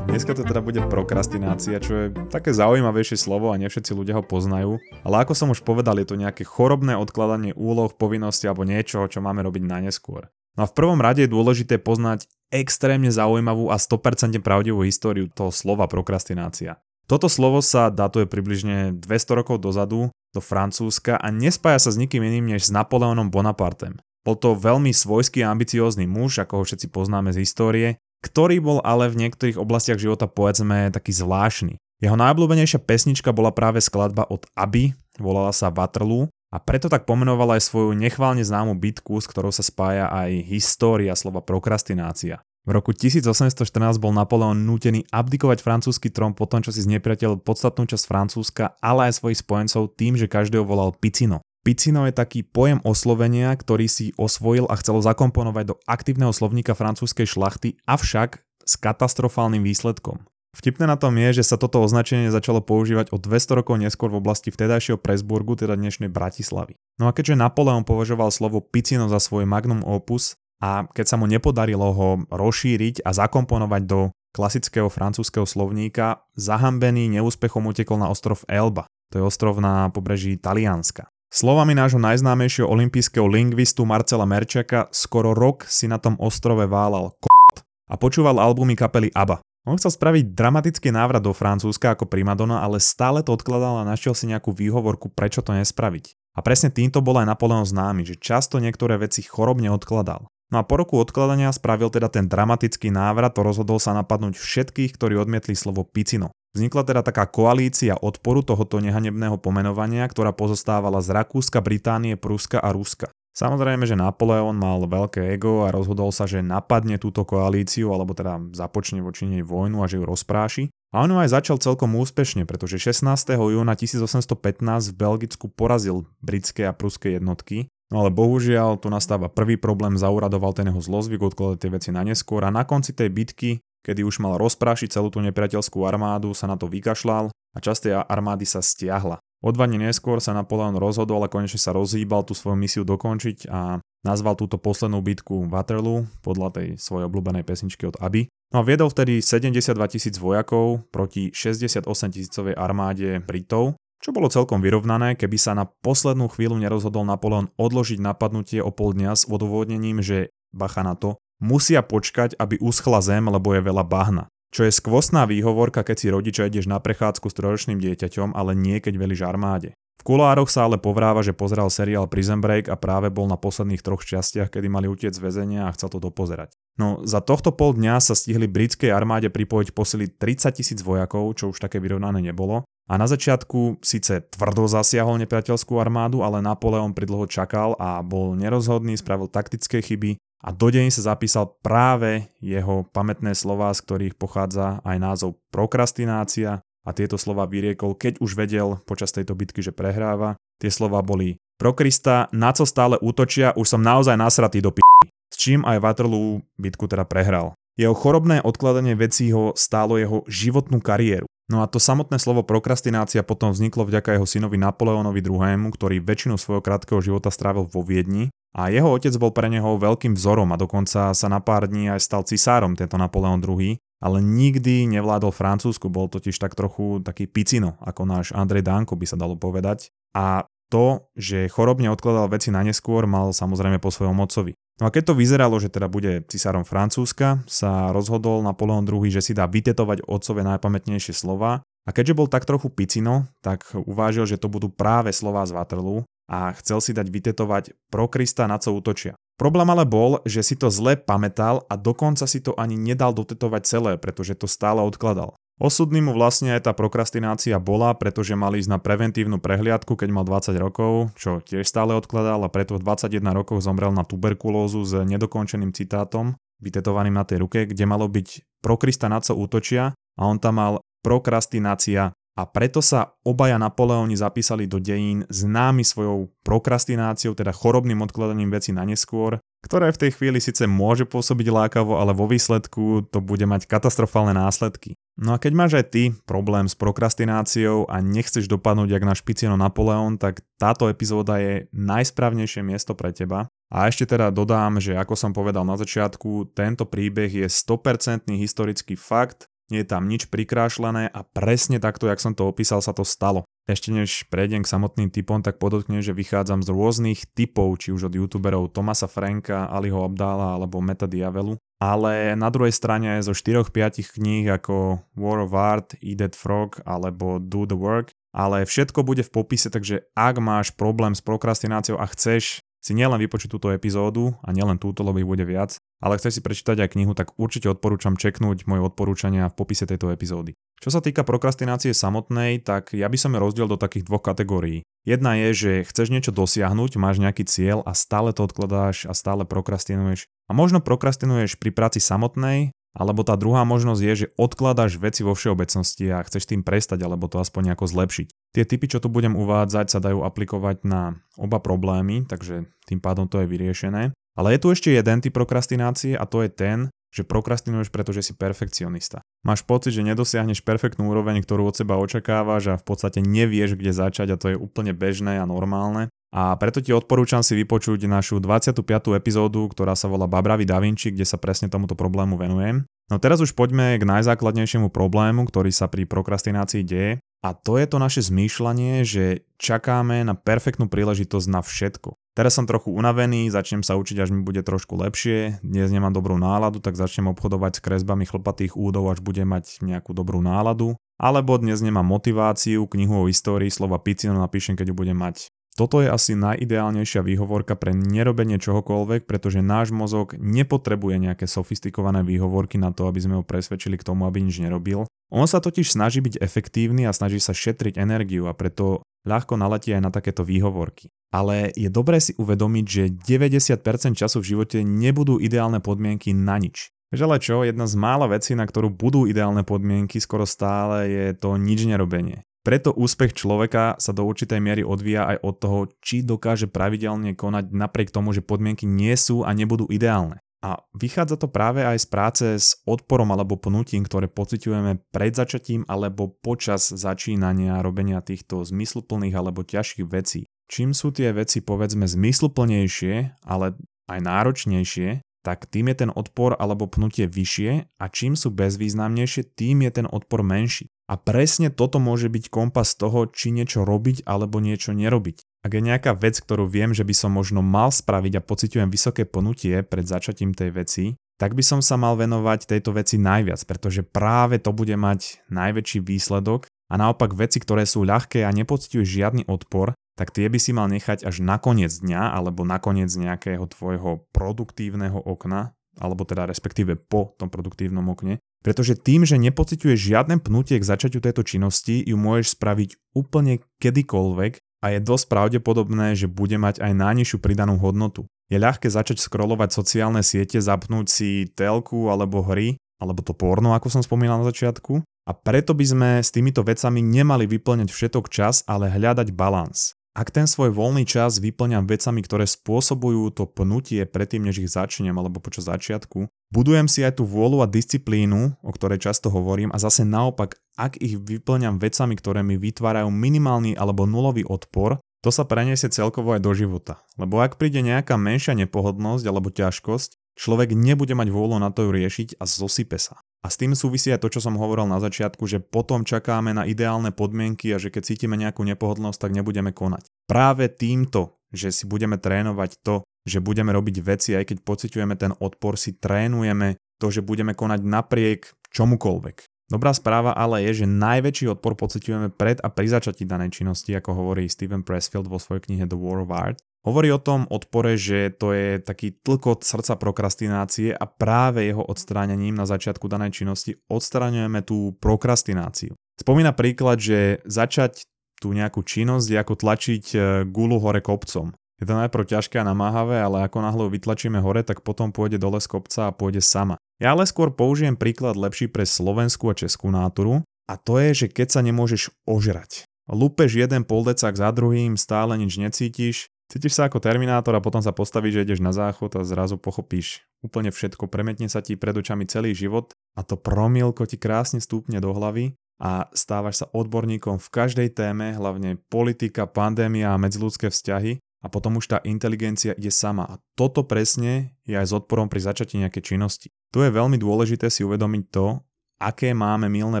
To 0.34 0.42
teda 0.42 0.60
bude 0.60 0.82
prokrastinácia, 0.90 1.78
čo 1.78 1.92
je 1.94 2.06
také 2.28 2.50
zaujímavejšie 2.50 3.14
slovo 3.14 3.54
a 3.54 3.58
nie 3.58 3.70
všetci 3.70 3.94
ľudia 3.94 4.18
ho 4.18 4.24
poznajú. 4.26 4.82
Ale 5.06 5.22
ako 5.22 5.32
som 5.32 5.48
už 5.54 5.62
povedal, 5.62 5.96
je 6.02 6.10
to 6.10 6.18
nejaké 6.18 6.42
chorobné 6.42 6.98
odkladanie 6.98 7.54
úloh, 7.54 7.94
povinnosti 7.94 8.50
alebo 8.50 8.66
niečo, 8.66 9.06
čo 9.06 9.22
máme 9.22 9.46
robiť 9.46 9.62
na 9.62 9.78
neskôr. 9.86 10.26
No 10.58 10.66
a 10.66 10.70
v 10.70 10.76
prvom 10.76 10.98
rade 10.98 11.26
je 11.26 11.30
dôležité 11.30 11.78
poznať 11.78 12.26
extrémne 12.50 13.10
zaujímavú 13.10 13.70
a 13.70 13.78
100% 13.78 14.38
pravdivú 14.42 14.82
históriu 14.86 15.30
toho 15.30 15.54
slova 15.54 15.86
prokrastinácia. 15.86 16.78
Toto 17.04 17.28
slovo 17.28 17.60
sa 17.60 17.92
datuje 17.92 18.24
približne 18.24 18.96
200 18.96 19.38
rokov 19.38 19.60
dozadu 19.60 20.08
do 20.32 20.40
Francúzska 20.40 21.20
a 21.20 21.28
nespája 21.28 21.78
sa 21.78 21.90
s 21.92 22.00
nikým 22.00 22.24
iným 22.24 22.56
než 22.56 22.66
s 22.66 22.74
Napoleonom 22.74 23.28
Bonapartem. 23.28 24.00
Bol 24.24 24.40
to 24.40 24.56
veľmi 24.56 24.88
svojský 24.88 25.44
a 25.44 25.52
ambiciózny 25.52 26.08
muž, 26.08 26.40
ako 26.40 26.62
ho 26.62 26.64
všetci 26.64 26.88
poznáme 26.88 27.28
z 27.36 27.44
histórie, 27.44 28.00
ktorý 28.24 28.56
bol 28.64 28.78
ale 28.80 29.12
v 29.12 29.28
niektorých 29.28 29.60
oblastiach 29.60 30.00
života 30.00 30.24
povedzme 30.24 30.88
taký 30.88 31.12
zvláštny. 31.12 31.76
Jeho 32.00 32.16
najobľúbenejšia 32.16 32.80
pesnička 32.80 33.36
bola 33.36 33.52
práve 33.52 33.84
skladba 33.84 34.24
od 34.26 34.48
Aby, 34.56 34.96
volala 35.20 35.52
sa 35.52 35.68
Waterloo 35.68 36.32
a 36.50 36.56
preto 36.56 36.88
tak 36.88 37.04
pomenoval 37.04 37.54
aj 37.54 37.68
svoju 37.68 37.92
nechválne 37.94 38.42
známu 38.42 38.74
bitku, 38.80 39.20
s 39.20 39.28
ktorou 39.28 39.52
sa 39.52 39.62
spája 39.62 40.10
aj 40.10 40.42
história 40.48 41.12
slova 41.14 41.44
prokrastinácia. 41.44 42.42
V 42.64 42.72
roku 42.72 42.96
1814 42.96 44.00
bol 44.00 44.16
Napoleon 44.16 44.56
nútený 44.56 45.04
abdikovať 45.12 45.60
francúzsky 45.60 46.08
trón 46.08 46.32
po 46.32 46.48
tom, 46.48 46.64
čo 46.64 46.72
si 46.72 46.80
znepriateľ 46.80 47.44
podstatnú 47.44 47.84
časť 47.84 48.04
Francúzska, 48.08 48.80
ale 48.80 49.12
aj 49.12 49.20
svojich 49.20 49.44
spojencov 49.44 49.92
tým, 50.00 50.16
že 50.16 50.32
každého 50.32 50.64
volal 50.64 50.96
Picino. 50.96 51.44
Picino 51.64 52.04
je 52.04 52.12
taký 52.12 52.44
pojem 52.44 52.84
oslovenia, 52.84 53.48
ktorý 53.56 53.88
si 53.88 54.12
osvojil 54.20 54.68
a 54.68 54.76
chcel 54.76 55.00
zakomponovať 55.00 55.64
do 55.72 55.80
aktívneho 55.88 56.28
slovníka 56.28 56.76
francúzskej 56.76 57.24
šlachty, 57.24 57.80
avšak 57.88 58.44
s 58.68 58.72
katastrofálnym 58.76 59.64
výsledkom. 59.64 60.28
Vtipné 60.52 60.84
na 60.84 61.00
tom 61.00 61.16
je, 61.16 61.40
že 61.40 61.48
sa 61.48 61.56
toto 61.56 61.80
označenie 61.80 62.28
začalo 62.28 62.60
používať 62.60 63.10
o 63.10 63.18
200 63.18 63.64
rokov 63.64 63.80
neskôr 63.80 64.12
v 64.12 64.20
oblasti 64.20 64.52
vtedajšieho 64.52 65.00
Presburgu, 65.00 65.56
teda 65.56 65.72
dnešnej 65.74 66.12
Bratislavy. 66.12 66.76
No 67.00 67.08
a 67.08 67.16
keďže 67.16 67.40
Napoleon 67.40 67.82
považoval 67.82 68.28
slovo 68.28 68.60
Picino 68.60 69.08
za 69.08 69.18
svoj 69.18 69.48
magnum 69.48 69.80
opus, 69.82 70.36
a 70.60 70.84
keď 70.84 71.06
sa 71.08 71.16
mu 71.16 71.24
nepodarilo 71.24 71.88
ho 71.96 72.08
rozšíriť 72.28 73.02
a 73.08 73.10
zakomponovať 73.16 73.82
do 73.88 74.12
klasického 74.36 74.92
francúzského 74.92 75.48
slovníka, 75.48 76.28
zahambený 76.36 77.08
neúspechom 77.08 77.64
utekol 77.72 77.96
na 77.96 78.12
ostrov 78.12 78.44
Elba. 78.52 78.84
To 79.12 79.20
je 79.20 79.24
ostrov 79.24 79.60
na 79.64 79.88
pobreží 79.88 80.36
Talianska. 80.36 81.08
Slovami 81.34 81.74
nášho 81.74 81.98
najznámejšieho 81.98 82.70
olympijského 82.70 83.26
lingvistu 83.26 83.82
Marcela 83.82 84.22
Merčaka 84.22 84.86
skoro 84.94 85.34
rok 85.34 85.66
si 85.66 85.90
na 85.90 85.98
tom 85.98 86.14
ostrove 86.22 86.62
válal 86.70 87.10
k***t 87.18 87.66
a 87.90 87.98
počúval 87.98 88.38
albumy 88.38 88.78
kapely 88.78 89.10
ABBA. 89.10 89.42
On 89.66 89.74
chcel 89.74 89.90
spraviť 89.90 90.30
dramatický 90.30 90.94
návrat 90.94 91.26
do 91.26 91.34
Francúzska 91.34 91.98
ako 91.98 92.06
primadona, 92.06 92.62
ale 92.62 92.78
stále 92.78 93.26
to 93.26 93.34
odkladal 93.34 93.82
a 93.82 93.88
našiel 93.88 94.14
si 94.14 94.30
nejakú 94.30 94.54
výhovorku, 94.54 95.10
prečo 95.10 95.42
to 95.42 95.50
nespraviť. 95.58 96.14
A 96.38 96.40
presne 96.46 96.70
týmto 96.70 97.02
bol 97.02 97.18
aj 97.18 97.26
Napoleon 97.26 97.66
známy, 97.66 98.06
že 98.06 98.14
často 98.14 98.62
niektoré 98.62 98.94
veci 99.02 99.26
chorobne 99.26 99.74
odkladal. 99.74 100.30
No 100.54 100.62
a 100.62 100.62
po 100.62 100.78
roku 100.78 101.02
odkladania 101.02 101.50
spravil 101.50 101.90
teda 101.90 102.14
ten 102.14 102.30
dramatický 102.30 102.94
návrat, 102.94 103.34
rozhodol 103.42 103.82
sa 103.82 103.90
napadnúť 103.90 104.38
všetkých, 104.38 104.94
ktorí 104.94 105.18
odmietli 105.18 105.58
slovo 105.58 105.82
Picino. 105.82 106.30
Vznikla 106.54 106.86
teda 106.86 107.02
taká 107.02 107.26
koalícia 107.26 107.98
odporu 107.98 108.46
tohoto 108.46 108.78
nehanebného 108.78 109.42
pomenovania, 109.42 110.06
ktorá 110.06 110.30
pozostávala 110.30 111.02
z 111.02 111.10
Rakúska, 111.10 111.58
Británie, 111.58 112.14
Pruska 112.14 112.62
a 112.62 112.70
Ruska. 112.70 113.10
Samozrejme, 113.34 113.82
že 113.82 113.98
Napoleon 113.98 114.54
mal 114.54 114.86
veľké 114.86 115.34
ego 115.34 115.66
a 115.66 115.74
rozhodol 115.74 116.14
sa, 116.14 116.30
že 116.30 116.38
napadne 116.38 117.02
túto 117.02 117.26
koalíciu, 117.26 117.90
alebo 117.90 118.14
teda 118.14 118.38
započne 118.54 119.02
voči 119.02 119.26
nej 119.26 119.42
vojnu 119.42 119.82
a 119.82 119.90
že 119.90 119.98
ju 119.98 120.06
rozpráši. 120.06 120.70
A 120.94 121.02
on 121.02 121.10
ju 121.10 121.18
aj 121.18 121.34
začal 121.34 121.58
celkom 121.58 121.98
úspešne, 121.98 122.46
pretože 122.46 122.78
16. 122.78 123.02
júna 123.34 123.74
1815 123.74 124.62
v 124.62 124.94
Belgicku 124.94 125.50
porazil 125.50 126.06
britské 126.22 126.70
a 126.70 126.72
pruské 126.72 127.18
jednotky 127.18 127.66
No 127.92 128.02
ale 128.02 128.10
bohužiaľ 128.10 128.80
tu 128.80 128.88
nastáva 128.88 129.28
prvý 129.28 129.60
problém, 129.60 129.94
zauradoval 130.00 130.56
ten 130.56 130.66
jeho 130.66 130.80
zlozvyk, 130.80 131.30
odkladať 131.30 131.58
tie 131.60 131.70
veci 131.70 131.90
na 131.92 132.02
neskôr 132.02 132.40
a 132.42 132.50
na 132.50 132.64
konci 132.64 132.96
tej 132.96 133.12
bitky, 133.12 133.62
kedy 133.84 134.00
už 134.02 134.24
mal 134.24 134.40
rozprášiť 134.40 134.96
celú 134.96 135.12
tú 135.12 135.20
nepriateľskú 135.20 135.84
armádu, 135.84 136.32
sa 136.32 136.48
na 136.48 136.56
to 136.56 136.66
vykašľal 136.66 137.28
a 137.28 137.58
časť 137.60 137.80
tej 137.84 137.92
armády 138.00 138.48
sa 138.48 138.64
stiahla. 138.64 139.20
O 139.44 139.52
dva 139.52 139.68
dní 139.68 139.76
neskôr 139.76 140.24
sa 140.24 140.32
Napoleon 140.32 140.80
rozhodol 140.80 141.20
a 141.20 141.28
konečne 141.28 141.60
sa 141.60 141.76
rozhýbal 141.76 142.24
tú 142.24 142.32
svoju 142.32 142.56
misiu 142.56 142.82
dokončiť 142.88 143.52
a 143.52 143.76
nazval 144.00 144.40
túto 144.40 144.56
poslednú 144.56 145.04
bitku 145.04 145.52
Waterloo 145.52 146.08
podľa 146.24 146.48
tej 146.56 146.68
svojej 146.80 147.04
obľúbenej 147.12 147.44
pesničky 147.44 147.84
od 147.84 148.00
Aby. 148.00 148.32
No 148.56 148.64
a 148.64 148.66
viedol 148.66 148.88
vtedy 148.88 149.20
72 149.20 149.76
tisíc 149.92 150.16
vojakov 150.16 150.88
proti 150.88 151.28
68 151.36 151.84
tisícovej 152.08 152.56
armáde 152.56 153.20
Britov 153.20 153.76
čo 154.04 154.12
bolo 154.12 154.28
celkom 154.28 154.60
vyrovnané, 154.60 155.16
keby 155.16 155.40
sa 155.40 155.56
na 155.56 155.64
poslednú 155.64 156.28
chvíľu 156.28 156.60
nerozhodol 156.60 157.08
Napoleon 157.08 157.48
odložiť 157.56 158.04
napadnutie 158.04 158.60
o 158.60 158.68
pol 158.68 158.92
dňa 158.92 159.16
s 159.16 159.24
odôvodnením, 159.24 160.04
že, 160.04 160.28
bacha 160.52 160.84
na 160.84 160.92
to, 160.92 161.16
musia 161.42 161.80
počkať, 161.82 162.36
aby 162.38 162.58
uschla 162.60 163.00
zem, 163.00 163.26
lebo 163.26 163.54
je 163.54 163.62
veľa 163.62 163.84
bahna. 163.86 164.30
Čo 164.54 164.66
je 164.66 164.72
skvostná 164.74 165.26
výhovorka, 165.26 165.82
keď 165.82 165.96
si 165.98 166.06
rodiča 166.14 166.46
ideš 166.46 166.70
na 166.70 166.78
prechádzku 166.78 167.26
s 167.26 167.34
trojročným 167.34 167.82
dieťaťom, 167.82 168.38
ale 168.38 168.54
nie 168.54 168.78
keď 168.78 168.94
velíš 168.94 169.26
armáde. 169.26 169.74
V 169.98 170.02
kulároch 170.12 170.52
sa 170.52 170.68
ale 170.68 170.78
povráva, 170.78 171.24
že 171.26 171.34
pozeral 171.34 171.72
seriál 171.72 172.06
Prison 172.06 172.38
Break 172.38 172.70
a 172.70 172.78
práve 172.78 173.10
bol 173.10 173.26
na 173.26 173.34
posledných 173.34 173.82
troch 173.82 174.06
častiach, 174.06 174.52
kedy 174.52 174.66
mali 174.70 174.86
utiec 174.86 175.10
z 175.10 175.22
väzenia 175.22 175.66
a 175.66 175.74
chcel 175.74 175.90
to 175.90 175.98
dopozerať. 175.98 176.54
No 176.78 177.02
za 177.06 177.22
tohto 177.22 177.54
pol 177.54 177.74
dňa 177.74 178.02
sa 178.02 178.14
stihli 178.14 178.46
britskej 178.46 178.90
armáde 178.94 179.30
pripojiť 179.30 179.74
posily 179.74 180.06
30 180.10 180.54
tisíc 180.54 180.78
vojakov, 180.82 181.34
čo 181.38 181.50
už 181.54 181.58
také 181.58 181.78
vyrovnané 181.78 182.20
nebolo, 182.20 182.66
a 182.84 183.00
na 183.00 183.08
začiatku 183.08 183.80
síce 183.80 184.28
tvrdo 184.28 184.68
zasiahol 184.68 185.16
nepriateľskú 185.24 185.80
armádu, 185.80 186.20
ale 186.20 186.44
Napoleon 186.44 186.92
pridlho 186.92 187.24
čakal 187.24 187.72
a 187.80 188.04
bol 188.04 188.36
nerozhodný, 188.36 189.00
spravil 189.00 189.32
taktické 189.32 189.80
chyby 189.80 190.20
a 190.44 190.52
do 190.52 190.68
deň 190.68 190.92
sa 190.92 191.16
zapísal 191.16 191.56
práve 191.64 192.28
jeho 192.44 192.84
pamätné 192.92 193.32
slova, 193.32 193.72
z 193.72 193.80
ktorých 193.80 194.14
pochádza 194.20 194.84
aj 194.84 194.96
názov 195.00 195.40
prokrastinácia 195.48 196.60
a 196.84 196.90
tieto 196.92 197.16
slova 197.16 197.48
vyriekol, 197.48 197.96
keď 197.96 198.20
už 198.20 198.36
vedel 198.36 198.76
počas 198.84 199.08
tejto 199.08 199.32
bitky, 199.32 199.64
že 199.64 199.72
prehráva. 199.72 200.36
Tie 200.60 200.68
slova 200.68 201.00
boli 201.00 201.40
Pro 201.56 201.72
Krista, 201.72 202.28
na 202.28 202.52
co 202.52 202.68
stále 202.68 203.00
útočia, 203.00 203.56
už 203.56 203.72
som 203.72 203.80
naozaj 203.80 204.20
nasratý 204.20 204.60
do 204.60 204.68
p***. 204.68 204.84
S 205.32 205.40
čím 205.40 205.64
aj 205.64 205.80
Waterloo 205.80 206.44
bitku 206.60 206.84
teda 206.84 207.08
prehral. 207.08 207.56
Jeho 207.74 207.94
chorobné 207.94 208.38
odkladanie 208.38 208.94
vecí 208.94 209.34
ho 209.34 209.50
stálo 209.58 209.98
jeho 209.98 210.22
životnú 210.30 210.78
kariéru. 210.78 211.26
No 211.50 211.60
a 211.60 211.68
to 211.68 211.76
samotné 211.76 212.16
slovo 212.16 212.40
prokrastinácia 212.40 213.20
potom 213.20 213.52
vzniklo 213.52 213.84
vďaka 213.84 214.16
jeho 214.16 214.24
synovi 214.24 214.56
Napoleónovi 214.56 215.20
II, 215.20 215.68
ktorý 215.68 216.00
väčšinu 216.00 216.40
svojho 216.40 216.64
krátkeho 216.64 217.04
života 217.04 217.28
strávil 217.28 217.68
vo 217.68 217.84
Viedni 217.84 218.32
a 218.54 218.70
jeho 218.70 218.88
otec 218.88 219.12
bol 219.18 219.34
pre 219.34 219.50
neho 219.50 219.76
veľkým 219.76 220.14
vzorom 220.14 220.54
a 220.54 220.60
dokonca 220.60 221.12
sa 221.12 221.28
na 221.28 221.42
pár 221.42 221.66
dní 221.66 221.90
aj 221.90 222.00
stal 222.00 222.22
cisárom 222.22 222.78
tento 222.78 222.94
Napoleon 222.94 223.42
II, 223.42 223.76
ale 224.00 224.18
nikdy 224.22 224.86
nevládol 224.88 225.34
Francúzsku, 225.34 225.90
bol 225.90 226.06
totiž 226.06 226.38
tak 226.38 226.54
trochu 226.54 227.02
taký 227.02 227.26
picino, 227.26 227.74
ako 227.82 228.06
náš 228.06 228.30
Andrej 228.32 228.62
Danko 228.64 228.94
by 228.94 229.04
sa 229.10 229.18
dalo 229.18 229.34
povedať. 229.34 229.90
A 230.14 230.46
to, 230.72 231.08
že 231.14 231.50
chorobne 231.52 231.92
odkladal 231.92 232.28
veci 232.32 232.48
na 232.48 232.64
neskôr, 232.64 233.04
mal 233.04 233.32
samozrejme 233.34 233.78
po 233.78 233.92
svojom 233.92 234.16
otcovi. 234.20 234.56
No 234.82 234.90
a 234.90 234.92
keď 234.92 235.14
to 235.14 235.18
vyzeralo, 235.18 235.56
že 235.62 235.70
teda 235.70 235.86
bude 235.86 236.26
cisárom 236.26 236.66
Francúzska, 236.66 237.46
sa 237.46 237.94
rozhodol 237.94 238.42
Napoleon 238.42 238.82
II, 238.82 239.06
že 239.06 239.22
si 239.22 239.32
dá 239.36 239.46
vytetovať 239.46 240.02
otcové 240.10 240.42
najpamätnejšie 240.42 241.14
slova 241.14 241.62
A 241.84 241.92
keďže 241.92 242.16
bol 242.16 242.26
tak 242.32 242.48
trochu 242.48 242.72
picino, 242.72 243.28
tak 243.44 243.68
uvážil, 243.76 244.24
že 244.24 244.40
to 244.40 244.48
budú 244.48 244.72
práve 244.72 245.12
slová 245.12 245.44
z 245.44 245.52
Waterloo 245.52 246.08
a 246.24 246.56
chcel 246.56 246.80
si 246.80 246.96
dať 246.96 247.06
vytetovať 247.12 247.64
pro 247.92 248.08
Krista 248.08 248.48
na 248.48 248.56
co 248.56 248.72
útočia. 248.72 249.12
Problém 249.36 249.68
ale 249.68 249.84
bol, 249.84 250.24
že 250.24 250.40
si 250.40 250.56
to 250.56 250.72
zle 250.72 250.96
pamätal 250.96 251.66
a 251.68 251.76
dokonca 251.76 252.24
si 252.24 252.40
to 252.40 252.56
ani 252.56 252.80
nedal 252.80 253.12
dotetovať 253.12 253.62
celé, 253.66 253.92
pretože 254.00 254.38
to 254.38 254.48
stále 254.48 254.80
odkladal. 254.80 255.36
Osudný 255.54 256.02
mu 256.02 256.10
vlastne 256.10 256.50
aj 256.58 256.66
tá 256.66 256.72
prokrastinácia 256.74 257.54
bola, 257.62 257.94
pretože 257.94 258.34
mal 258.34 258.58
ísť 258.58 258.74
na 258.74 258.82
preventívnu 258.82 259.38
prehliadku, 259.38 259.94
keď 259.94 260.10
mal 260.10 260.26
20 260.26 260.50
rokov, 260.58 261.14
čo 261.14 261.38
tiež 261.38 261.62
stále 261.62 261.94
odkladal 261.94 262.42
a 262.42 262.50
preto 262.50 262.74
v 262.74 262.82
21 262.82 263.22
rokoch 263.30 263.62
zomrel 263.62 263.94
na 263.94 264.02
tuberkulózu 264.02 264.82
s 264.82 264.98
nedokončeným 265.06 265.70
citátom, 265.70 266.34
vytetovaným 266.58 267.14
na 267.14 267.22
tej 267.22 267.46
ruke, 267.46 267.70
kde 267.70 267.86
malo 267.86 268.10
byť 268.10 268.58
prokrista 268.58 269.06
na 269.06 269.22
co 269.22 269.38
útočia 269.38 269.94
a 269.94 270.22
on 270.26 270.42
tam 270.42 270.58
mal 270.58 270.74
prokrastinácia 271.06 272.10
a 272.34 272.42
preto 272.50 272.82
sa 272.82 273.14
obaja 273.22 273.54
Napoleóni 273.62 274.18
zapísali 274.18 274.66
do 274.66 274.82
dejín 274.82 275.22
známy 275.30 275.86
svojou 275.86 276.34
prokrastináciou, 276.42 277.38
teda 277.38 277.54
chorobným 277.54 278.02
odkladaním 278.02 278.50
veci 278.50 278.74
na 278.74 278.82
neskôr, 278.82 279.38
ktoré 279.62 279.88
v 279.94 280.00
tej 280.02 280.10
chvíli 280.18 280.42
síce 280.42 280.68
môže 280.68 281.08
pôsobiť 281.08 281.48
lákavo, 281.48 281.96
ale 281.96 282.12
vo 282.12 282.28
výsledku 282.28 283.08
to 283.08 283.22
bude 283.24 283.46
mať 283.48 283.64
katastrofálne 283.64 284.36
následky. 284.36 284.92
No 285.14 285.32
a 285.32 285.40
keď 285.40 285.52
máš 285.54 285.72
aj 285.78 285.86
ty 285.94 286.02
problém 286.26 286.66
s 286.66 286.74
prokrastináciou 286.74 287.86
a 287.86 288.02
nechceš 288.02 288.50
dopadnúť 288.50 288.92
jak 288.92 289.04
na 289.06 289.14
špicieno 289.14 289.54
Napoleon, 289.54 290.18
tak 290.18 290.42
táto 290.58 290.90
epizóda 290.90 291.38
je 291.38 291.70
najsprávnejšie 291.70 292.66
miesto 292.66 292.98
pre 292.98 293.14
teba. 293.14 293.46
A 293.70 293.86
ešte 293.86 294.10
teda 294.10 294.34
dodám, 294.34 294.82
že 294.82 294.98
ako 294.98 295.14
som 295.14 295.30
povedal 295.30 295.62
na 295.62 295.78
začiatku, 295.78 296.52
tento 296.52 296.84
príbeh 296.84 297.30
je 297.30 297.46
100% 297.46 298.26
historický 298.34 298.98
fakt, 298.98 299.48
nie 299.72 299.80
je 299.80 299.88
tam 299.88 300.08
nič 300.08 300.28
prikrášlené 300.28 301.08
a 301.08 301.20
presne 301.24 301.80
takto, 301.80 302.08
jak 302.08 302.20
som 302.20 302.36
to 302.36 302.48
opísal, 302.48 302.84
sa 302.84 302.92
to 302.92 303.06
stalo. 303.06 303.48
Ešte 303.64 303.96
než 303.96 304.28
prejdem 304.28 304.60
k 304.60 304.68
samotným 304.68 305.08
typom, 305.08 305.40
tak 305.40 305.56
podotknem, 305.56 306.04
že 306.04 306.12
vychádzam 306.12 306.60
z 306.60 306.68
rôznych 306.68 307.24
typov, 307.32 307.80
či 307.80 307.96
už 307.96 308.12
od 308.12 308.16
youtuberov 308.20 308.76
Tomasa 308.76 309.08
Franka, 309.08 309.72
Aliho 309.72 310.04
Abdala 310.04 310.60
alebo 310.60 310.84
Meta 310.84 311.08
Diavelu, 311.08 311.56
ale 311.80 312.36
na 312.36 312.52
druhej 312.52 312.76
strane 312.76 313.24
zo 313.24 313.32
4-5 313.32 314.20
kníh 314.20 314.52
ako 314.52 315.00
War 315.16 315.40
of 315.40 315.56
Art, 315.56 315.96
Eat 316.04 316.20
That 316.20 316.36
Frog 316.36 316.84
alebo 316.84 317.40
Do 317.40 317.64
the 317.64 317.76
Work, 317.76 318.12
ale 318.36 318.68
všetko 318.68 319.00
bude 319.00 319.24
v 319.24 319.32
popise, 319.32 319.72
takže 319.72 320.12
ak 320.12 320.44
máš 320.44 320.68
problém 320.76 321.16
s 321.16 321.24
prokrastináciou 321.24 321.96
a 321.96 322.04
chceš 322.12 322.60
si 322.84 322.92
nielen 322.92 323.16
vypočuť 323.16 323.48
túto 323.48 323.72
epizódu 323.72 324.36
a 324.44 324.52
nielen 324.52 324.76
túto, 324.76 325.00
lebo 325.00 325.16
ich 325.16 325.24
bude 325.24 325.48
viac, 325.48 325.80
ale 326.02 326.18
chceš 326.18 326.38
si 326.38 326.44
prečítať 326.44 326.80
aj 326.82 326.92
knihu, 326.96 327.12
tak 327.12 327.36
určite 327.38 327.70
odporúčam 327.70 328.18
čeknúť 328.18 328.66
moje 328.66 328.82
odporúčania 328.82 329.50
v 329.50 329.56
popise 329.56 329.86
tejto 329.86 330.10
epizódy. 330.10 330.54
Čo 330.82 330.90
sa 330.90 331.00
týka 331.00 331.24
prokrastinácie 331.24 331.94
samotnej, 331.96 332.60
tak 332.60 332.92
ja 332.92 333.08
by 333.08 333.16
som 333.16 333.32
ju 333.32 333.38
rozdiel 333.40 333.68
do 333.70 333.80
takých 333.80 334.04
dvoch 334.04 334.20
kategórií. 334.20 334.84
Jedna 335.04 335.36
je, 335.36 335.48
že 335.52 335.72
chceš 335.88 336.12
niečo 336.12 336.32
dosiahnuť, 336.32 336.96
máš 337.00 337.20
nejaký 337.20 337.44
cieľ 337.48 337.84
a 337.84 337.92
stále 337.96 338.32
to 338.36 338.44
odkladáš 338.44 339.08
a 339.08 339.12
stále 339.12 339.48
prokrastinuješ. 339.48 340.28
A 340.48 340.52
možno 340.52 340.84
prokrastinuješ 340.84 341.56
pri 341.56 341.72
práci 341.72 342.04
samotnej, 342.04 342.72
alebo 342.94 343.26
tá 343.26 343.34
druhá 343.34 343.66
možnosť 343.66 344.00
je, 344.00 344.14
že 344.14 344.32
odkladáš 344.38 345.02
veci 345.02 345.26
vo 345.26 345.34
všeobecnosti 345.34 346.14
a 346.14 346.22
chceš 346.22 346.46
tým 346.46 346.62
prestať 346.62 347.02
alebo 347.02 347.26
to 347.26 347.42
aspoň 347.42 347.74
nejako 347.74 347.90
zlepšiť. 347.90 348.26
Tie 348.54 348.64
typy, 348.64 348.86
čo 348.86 349.02
tu 349.02 349.10
budem 349.10 349.34
uvádzať, 349.34 349.90
sa 349.90 349.98
dajú 349.98 350.22
aplikovať 350.22 350.86
na 350.86 351.18
oba 351.34 351.58
problémy, 351.58 352.22
takže 352.22 352.70
tým 352.86 353.02
pádom 353.02 353.26
to 353.26 353.42
je 353.42 353.50
vyriešené. 353.50 354.14
Ale 354.34 354.54
je 354.54 354.62
tu 354.62 354.68
ešte 354.74 354.90
jeden 354.90 355.18
typ 355.22 355.30
prokrastinácie 355.30 356.18
a 356.18 356.26
to 356.26 356.42
je 356.42 356.50
ten, 356.50 356.78
že 357.14 357.22
prokrastinuješ, 357.22 357.94
pretože 357.94 358.26
si 358.26 358.32
perfekcionista. 358.34 359.22
Máš 359.46 359.62
pocit, 359.62 359.94
že 359.94 360.02
nedosiahneš 360.02 360.66
perfektnú 360.66 361.06
úroveň, 361.14 361.38
ktorú 361.46 361.70
od 361.70 361.78
seba 361.78 361.94
očakávaš 362.02 362.74
a 362.74 362.80
v 362.80 362.84
podstate 362.84 363.22
nevieš, 363.22 363.78
kde 363.78 363.94
začať 363.94 364.34
a 364.34 364.40
to 364.40 364.50
je 364.50 364.56
úplne 364.58 364.90
bežné 364.90 365.38
a 365.38 365.46
normálne. 365.46 366.10
A 366.34 366.58
preto 366.58 366.82
ti 366.82 366.90
odporúčam 366.90 367.46
si 367.46 367.54
vypočuť 367.54 368.10
našu 368.10 368.42
25. 368.42 368.82
epizódu, 369.14 369.70
ktorá 369.70 369.94
sa 369.94 370.10
volá 370.10 370.26
Babravi 370.26 370.66
Da 370.66 370.82
Vinci, 370.82 371.14
kde 371.14 371.22
sa 371.22 371.38
presne 371.38 371.70
tomuto 371.70 371.94
problému 371.94 372.34
venujem. 372.34 372.82
No 373.06 373.22
teraz 373.22 373.38
už 373.38 373.54
poďme 373.54 373.94
k 373.94 374.02
najzákladnejšiemu 374.02 374.90
problému, 374.90 375.46
ktorý 375.46 375.70
sa 375.70 375.86
pri 375.86 376.10
prokrastinácii 376.10 376.82
deje. 376.82 377.22
A 377.44 377.52
to 377.52 377.76
je 377.76 377.84
to 377.84 378.00
naše 378.00 378.24
zmýšľanie, 378.24 379.04
že 379.04 379.44
čakáme 379.60 380.24
na 380.24 380.32
perfektnú 380.32 380.88
príležitosť 380.88 381.46
na 381.52 381.60
všetko. 381.60 382.16
Teraz 382.32 382.56
som 382.56 382.64
trochu 382.64 382.88
unavený, 382.88 383.52
začnem 383.52 383.84
sa 383.84 384.00
učiť, 384.00 384.16
až 384.16 384.32
mi 384.32 384.40
bude 384.40 384.64
trošku 384.64 384.96
lepšie, 384.96 385.60
dnes 385.60 385.92
nemám 385.92 386.16
dobrú 386.16 386.40
náladu, 386.40 386.80
tak 386.80 386.96
začnem 386.96 387.28
obchodovať 387.36 387.76
s 387.76 387.84
kresbami 387.84 388.24
chlpatých 388.24 388.80
údov, 388.80 389.12
až 389.12 389.20
budem 389.20 389.44
mať 389.44 389.84
nejakú 389.84 390.16
dobrú 390.16 390.40
náladu. 390.40 390.96
Alebo 391.20 391.60
dnes 391.60 391.84
nemám 391.84 392.08
motiváciu, 392.08 392.88
knihu 392.88 393.22
o 393.22 393.28
histórii 393.28 393.68
slova 393.68 394.00
picino 394.00 394.40
napíšem, 394.40 394.72
keď 394.72 394.90
ju 394.90 394.94
budem 394.96 395.20
mať. 395.20 395.52
Toto 395.74 395.98
je 395.98 396.06
asi 396.06 396.38
najideálnejšia 396.38 397.26
výhovorka 397.26 397.74
pre 397.74 397.90
nerobenie 397.90 398.62
čohokoľvek, 398.62 399.26
pretože 399.26 399.58
náš 399.58 399.90
mozog 399.90 400.38
nepotrebuje 400.38 401.18
nejaké 401.18 401.50
sofistikované 401.50 402.22
výhovorky 402.22 402.78
na 402.78 402.94
to, 402.94 403.10
aby 403.10 403.18
sme 403.18 403.34
ho 403.42 403.44
presvedčili 403.44 403.98
k 403.98 404.06
tomu, 404.06 404.30
aby 404.30 404.38
nič 404.38 404.62
nerobil. 404.62 405.10
On 405.34 405.50
sa 405.50 405.58
totiž 405.58 405.90
snaží 405.90 406.22
byť 406.22 406.38
efektívny 406.38 407.10
a 407.10 407.16
snaží 407.16 407.42
sa 407.42 407.50
šetriť 407.50 407.98
energiu 407.98 408.46
a 408.46 408.54
preto 408.54 409.02
ľahko 409.26 409.58
naletí 409.58 409.90
aj 409.90 410.02
na 410.06 410.14
takéto 410.14 410.46
výhovorky. 410.46 411.10
Ale 411.34 411.74
je 411.74 411.90
dobré 411.90 412.22
si 412.22 412.38
uvedomiť, 412.38 412.86
že 412.86 413.10
90% 413.10 414.14
času 414.14 414.38
v 414.38 414.48
živote 414.54 414.78
nebudú 414.86 415.42
ideálne 415.42 415.82
podmienky 415.82 416.30
na 416.38 416.54
nič. 416.62 416.94
Žele 417.10 417.42
čo, 417.42 417.66
jedna 417.66 417.90
z 417.90 417.98
mála 417.98 418.30
vecí, 418.30 418.54
na 418.54 418.62
ktorú 418.62 418.94
budú 418.94 419.26
ideálne 419.26 419.66
podmienky 419.66 420.22
skoro 420.22 420.46
stále 420.46 421.10
je 421.10 421.26
to 421.34 421.58
nič 421.58 421.82
nerobenie. 421.82 422.46
Preto 422.64 422.96
úspech 422.96 423.36
človeka 423.36 424.00
sa 424.00 424.16
do 424.16 424.24
určitej 424.24 424.56
miery 424.56 424.80
odvíja 424.80 425.36
aj 425.36 425.38
od 425.44 425.54
toho, 425.60 425.78
či 426.00 426.24
dokáže 426.24 426.64
pravidelne 426.64 427.36
konať 427.36 427.68
napriek 427.76 428.08
tomu, 428.08 428.32
že 428.32 428.40
podmienky 428.40 428.88
nie 428.88 429.12
sú 429.20 429.44
a 429.44 429.52
nebudú 429.52 429.84
ideálne. 429.92 430.40
A 430.64 430.80
vychádza 430.96 431.36
to 431.36 431.52
práve 431.52 431.84
aj 431.84 432.00
z 432.00 432.06
práce 432.08 432.44
s 432.56 432.80
odporom 432.88 433.28
alebo 433.36 433.60
pnutím, 433.60 434.00
ktoré 434.00 434.32
pociťujeme 434.32 435.12
pred 435.12 435.36
začatím 435.36 435.84
alebo 435.84 436.32
počas 436.40 436.88
začínania 436.88 437.84
robenia 437.84 438.24
týchto 438.24 438.64
zmysluplných 438.64 439.36
alebo 439.36 439.60
ťažkých 439.60 440.08
vecí. 440.08 440.48
Čím 440.72 440.96
sú 440.96 441.12
tie 441.12 441.36
veci 441.36 441.60
povedzme 441.60 442.08
zmysluplnejšie, 442.08 443.44
ale 443.44 443.76
aj 444.08 444.20
náročnejšie, 444.24 445.20
tak 445.44 445.68
tým 445.68 445.92
je 445.92 446.08
ten 446.08 446.10
odpor 446.16 446.56
alebo 446.56 446.88
pnutie 446.88 447.28
vyššie 447.28 448.00
a 448.00 448.04
čím 448.08 448.32
sú 448.32 448.48
bezvýznamnejšie, 448.48 449.52
tým 449.52 449.84
je 449.84 449.90
ten 450.00 450.08
odpor 450.08 450.40
menší. 450.40 450.88
A 451.04 451.20
presne 451.20 451.68
toto 451.68 452.00
môže 452.00 452.32
byť 452.32 452.48
kompas 452.48 452.96
toho, 452.96 453.28
či 453.28 453.52
niečo 453.52 453.84
robiť 453.84 454.24
alebo 454.24 454.56
niečo 454.56 454.96
nerobiť. 454.96 455.44
Ak 455.64 455.76
je 455.76 455.84
nejaká 455.84 456.16
vec, 456.16 456.40
ktorú 456.40 456.64
viem, 456.64 456.96
že 456.96 457.04
by 457.04 457.12
som 457.12 457.32
možno 457.32 457.60
mal 457.60 457.92
spraviť 457.92 458.40
a 458.40 458.44
pociťujem 458.44 458.88
vysoké 458.88 459.28
ponutie 459.28 459.84
pred 459.84 460.04
začatím 460.04 460.56
tej 460.56 460.70
veci, 460.72 461.04
tak 461.36 461.52
by 461.52 461.64
som 461.64 461.80
sa 461.84 462.00
mal 462.00 462.16
venovať 462.16 462.68
tejto 462.68 462.96
veci 462.96 463.20
najviac, 463.20 463.60
pretože 463.68 464.06
práve 464.06 464.60
to 464.60 464.72
bude 464.72 464.94
mať 464.96 465.44
najväčší 465.52 466.00
výsledok 466.04 466.68
a 466.88 466.94
naopak 466.96 467.36
veci, 467.36 467.60
ktoré 467.60 467.84
sú 467.84 468.04
ľahké 468.04 468.44
a 468.44 468.54
nepociťuješ 468.54 469.08
žiadny 469.08 469.42
odpor, 469.48 469.96
tak 470.14 470.30
tie 470.30 470.46
by 470.46 470.58
si 470.62 470.70
mal 470.70 470.86
nechať 470.86 471.26
až 471.26 471.42
na 471.42 471.58
koniec 471.58 471.90
dňa 471.90 472.32
alebo 472.32 472.62
na 472.62 472.78
koniec 472.78 473.10
nejakého 473.10 473.66
tvojho 473.66 474.24
produktívneho 474.30 475.18
okna, 475.18 475.74
alebo 475.98 476.22
teda 476.22 476.46
respektíve 476.46 476.94
po 476.96 477.34
tom 477.34 477.50
produktívnom 477.50 478.06
okne, 478.14 478.38
pretože 478.64 478.96
tým, 478.96 479.28
že 479.28 479.36
nepociťuješ 479.36 480.00
žiadne 480.00 480.40
pnutie 480.40 480.80
k 480.80 480.88
začaťu 480.88 481.20
tejto 481.20 481.44
činnosti, 481.44 482.00
ju 482.00 482.16
môžeš 482.16 482.56
spraviť 482.56 482.90
úplne 483.12 483.60
kedykoľvek 483.84 484.64
a 484.80 484.86
je 484.96 484.98
dosť 485.04 485.28
pravdepodobné, 485.28 486.16
že 486.16 486.32
bude 486.32 486.56
mať 486.56 486.80
aj 486.80 486.92
najnižšiu 486.96 487.38
pridanú 487.44 487.76
hodnotu. 487.76 488.24
Je 488.48 488.56
ľahké 488.56 488.88
začať 488.88 489.20
scrollovať 489.20 489.76
sociálne 489.76 490.24
siete, 490.24 490.64
zapnúť 490.64 491.06
si 491.12 491.28
telku 491.52 492.08
alebo 492.08 492.40
hry, 492.40 492.80
alebo 493.00 493.20
to 493.20 493.36
porno, 493.36 493.76
ako 493.76 493.92
som 493.92 494.00
spomínal 494.00 494.40
na 494.40 494.48
začiatku. 494.48 495.04
A 495.24 495.32
preto 495.32 495.72
by 495.72 495.84
sme 495.84 496.10
s 496.20 496.28
týmito 496.28 496.60
vecami 496.60 497.00
nemali 497.00 497.48
vyplňať 497.48 497.88
všetok 497.88 498.28
čas, 498.28 498.60
ale 498.68 498.92
hľadať 498.92 499.32
balans. 499.32 499.96
Ak 500.14 500.30
ten 500.30 500.46
svoj 500.46 500.70
voľný 500.70 501.02
čas 501.10 501.42
vyplňam 501.42 501.90
vecami, 501.90 502.22
ktoré 502.22 502.46
spôsobujú 502.46 503.34
to 503.34 503.50
pnutie 503.50 504.06
predtým, 504.06 504.46
než 504.46 504.62
ich 504.62 504.70
začnem 504.70 505.10
alebo 505.10 505.42
počas 505.42 505.66
začiatku, 505.66 506.30
budujem 506.54 506.86
si 506.86 507.02
aj 507.02 507.18
tú 507.18 507.26
vôľu 507.26 507.66
a 507.66 507.70
disciplínu, 507.70 508.62
o 508.62 508.70
ktorej 508.70 509.02
často 509.02 509.26
hovorím, 509.26 509.74
a 509.74 509.82
zase 509.82 510.06
naopak, 510.06 510.54
ak 510.78 511.02
ich 511.02 511.18
vyplňam 511.18 511.82
vecami, 511.82 512.14
ktoré 512.14 512.46
mi 512.46 512.54
vytvárajú 512.54 513.10
minimálny 513.10 513.74
alebo 513.74 514.06
nulový 514.06 514.46
odpor, 514.46 515.02
to 515.18 515.34
sa 515.34 515.42
preniesie 515.42 515.90
celkovo 515.90 516.38
aj 516.38 516.46
do 516.46 516.54
života. 516.54 517.02
Lebo 517.18 517.42
ak 517.42 517.58
príde 517.58 517.82
nejaká 517.82 518.14
menšia 518.14 518.54
nepohodnosť 518.54 519.26
alebo 519.26 519.50
ťažkosť, 519.50 520.38
človek 520.38 520.78
nebude 520.78 521.18
mať 521.18 521.34
vôľu 521.34 521.58
na 521.58 521.74
to 521.74 521.88
ju 521.88 521.90
riešiť 521.90 522.38
a 522.38 522.46
zosype 522.46 523.02
sa. 523.02 523.18
A 523.44 523.52
s 523.52 523.60
tým 523.60 523.76
súvisí 523.76 524.08
aj 524.08 524.24
to, 524.24 524.32
čo 524.32 524.40
som 524.40 524.56
hovoril 524.56 524.88
na 524.88 524.96
začiatku, 525.04 525.44
že 525.44 525.60
potom 525.60 526.08
čakáme 526.08 526.56
na 526.56 526.64
ideálne 526.64 527.12
podmienky 527.12 527.76
a 527.76 527.78
že 527.78 527.92
keď 527.92 528.02
cítime 528.08 528.40
nejakú 528.40 528.64
nepohodlnosť, 528.64 529.20
tak 529.20 529.36
nebudeme 529.36 529.68
konať. 529.68 530.08
Práve 530.24 530.72
týmto, 530.72 531.36
že 531.52 531.68
si 531.68 531.84
budeme 531.84 532.16
trénovať 532.16 532.80
to, 532.80 533.04
že 533.28 533.44
budeme 533.44 533.68
robiť 533.76 534.00
veci, 534.00 534.32
aj 534.32 534.48
keď 534.48 534.56
pociťujeme 534.64 535.14
ten 535.20 535.36
odpor, 535.36 535.76
si 535.76 535.92
trénujeme 535.92 536.80
to, 536.96 537.12
že 537.12 537.20
budeme 537.20 537.52
konať 537.52 537.84
napriek 537.84 538.48
čomukoľvek. 538.72 539.36
Dobrá 539.68 539.92
správa 539.92 540.32
ale 540.32 540.64
je, 540.64 540.84
že 540.84 540.86
najväčší 540.88 541.52
odpor 541.52 541.76
pociťujeme 541.76 542.32
pred 542.32 542.60
a 542.64 542.72
pri 542.72 542.96
začatí 542.96 543.28
danej 543.28 543.60
činnosti, 543.60 543.92
ako 543.92 544.24
hovorí 544.24 544.48
Steven 544.48 544.84
Pressfield 544.84 545.28
vo 545.28 545.36
svojej 545.36 545.68
knihe 545.68 545.84
The 545.84 546.00
War 546.00 546.24
of 546.24 546.32
Art. 546.32 546.60
Hovorí 546.84 547.08
o 547.08 547.18
tom 547.18 547.48
odpore, 547.48 547.96
že 547.96 548.28
to 548.28 548.52
je 548.52 548.76
taký 548.76 549.16
tlkot 549.24 549.64
srdca 549.64 549.96
prokrastinácie 549.96 550.92
a 550.92 551.08
práve 551.08 551.64
jeho 551.64 551.80
odstránením 551.80 552.52
na 552.52 552.68
začiatku 552.68 553.08
danej 553.08 553.40
činnosti 553.40 553.80
odstraňujeme 553.88 554.60
tú 554.60 554.92
prokrastináciu. 555.00 555.96
Spomína 556.20 556.52
príklad, 556.52 557.00
že 557.00 557.40
začať 557.48 558.04
tú 558.36 558.52
nejakú 558.52 558.84
činnosť 558.84 559.26
je 559.32 559.38
ako 559.40 559.54
tlačiť 559.56 560.04
e, 560.12 560.18
gulu 560.44 560.76
hore 560.76 561.00
kopcom. 561.00 561.56
Je 561.80 561.88
to 561.88 561.94
najprv 561.96 562.28
ťažké 562.28 562.60
a 562.60 562.68
namáhavé, 562.68 563.16
ale 563.18 563.48
ako 563.48 563.64
náhle 563.64 563.88
vytlačíme 563.88 564.38
hore, 564.44 564.60
tak 564.60 564.84
potom 564.84 565.08
pôjde 565.08 565.40
dole 565.40 565.58
z 565.64 565.66
kopca 565.72 566.12
a 566.12 566.14
pôjde 566.14 566.44
sama. 566.44 566.76
Ja 567.00 567.16
ale 567.16 567.24
skôr 567.24 567.50
použijem 567.50 567.96
príklad 567.96 568.36
lepší 568.36 568.68
pre 568.68 568.84
slovenskú 568.84 569.48
a 569.48 569.58
českú 569.58 569.88
náturu 569.88 570.44
a 570.68 570.74
to 570.76 571.00
je, 571.00 571.24
že 571.24 571.26
keď 571.32 571.48
sa 571.48 571.60
nemôžeš 571.64 572.12
ožrať. 572.28 572.84
Lúpeš 573.08 573.56
jeden 573.56 573.84
poldecák 573.84 574.32
za 574.32 574.48
druhým, 574.52 574.96
stále 574.96 575.36
nič 575.36 575.60
necítiš, 575.60 576.32
Cítiš 576.52 576.76
sa 576.76 576.92
ako 576.92 577.00
Terminátor 577.00 577.56
a 577.56 577.64
potom 577.64 577.80
sa 577.80 577.96
postavíš, 577.96 578.40
že 578.40 578.44
ideš 578.44 578.60
na 578.60 578.70
záchod 578.70 579.16
a 579.16 579.24
zrazu 579.24 579.56
pochopíš 579.56 580.28
úplne 580.44 580.68
všetko, 580.68 581.08
premetne 581.08 581.48
sa 581.48 581.64
ti 581.64 581.72
pred 581.72 581.96
očami 581.96 582.28
celý 582.28 582.52
život 582.52 582.92
a 583.16 583.24
to 583.24 583.40
promilko 583.40 584.04
ti 584.04 584.20
krásne 584.20 584.60
stúpne 584.60 585.00
do 585.00 585.08
hlavy 585.16 585.56
a 585.80 586.06
stávaš 586.12 586.62
sa 586.62 586.66
odborníkom 586.70 587.40
v 587.40 587.48
každej 587.48 587.88
téme, 587.96 588.36
hlavne 588.36 588.78
politika, 588.92 589.48
pandémia 589.48 590.14
a 590.14 590.20
medziludské 590.20 590.68
vzťahy 590.70 591.18
a 591.44 591.46
potom 591.52 591.76
už 591.76 591.96
tá 591.96 591.98
inteligencia 592.08 592.76
ide 592.76 592.88
sama. 592.88 593.28
A 593.28 593.34
toto 593.56 593.84
presne 593.84 594.56
je 594.64 594.76
aj 594.76 594.88
s 594.88 594.96
odporom 594.96 595.28
pri 595.28 595.44
začatí 595.44 595.76
nejakej 595.80 596.14
činnosti. 596.14 596.48
Tu 596.72 596.78
je 596.80 596.88
veľmi 596.92 597.20
dôležité 597.20 597.68
si 597.68 597.84
uvedomiť 597.84 598.22
to, 598.32 598.64
aké 599.02 599.36
máme 599.36 599.68
milné 599.68 600.00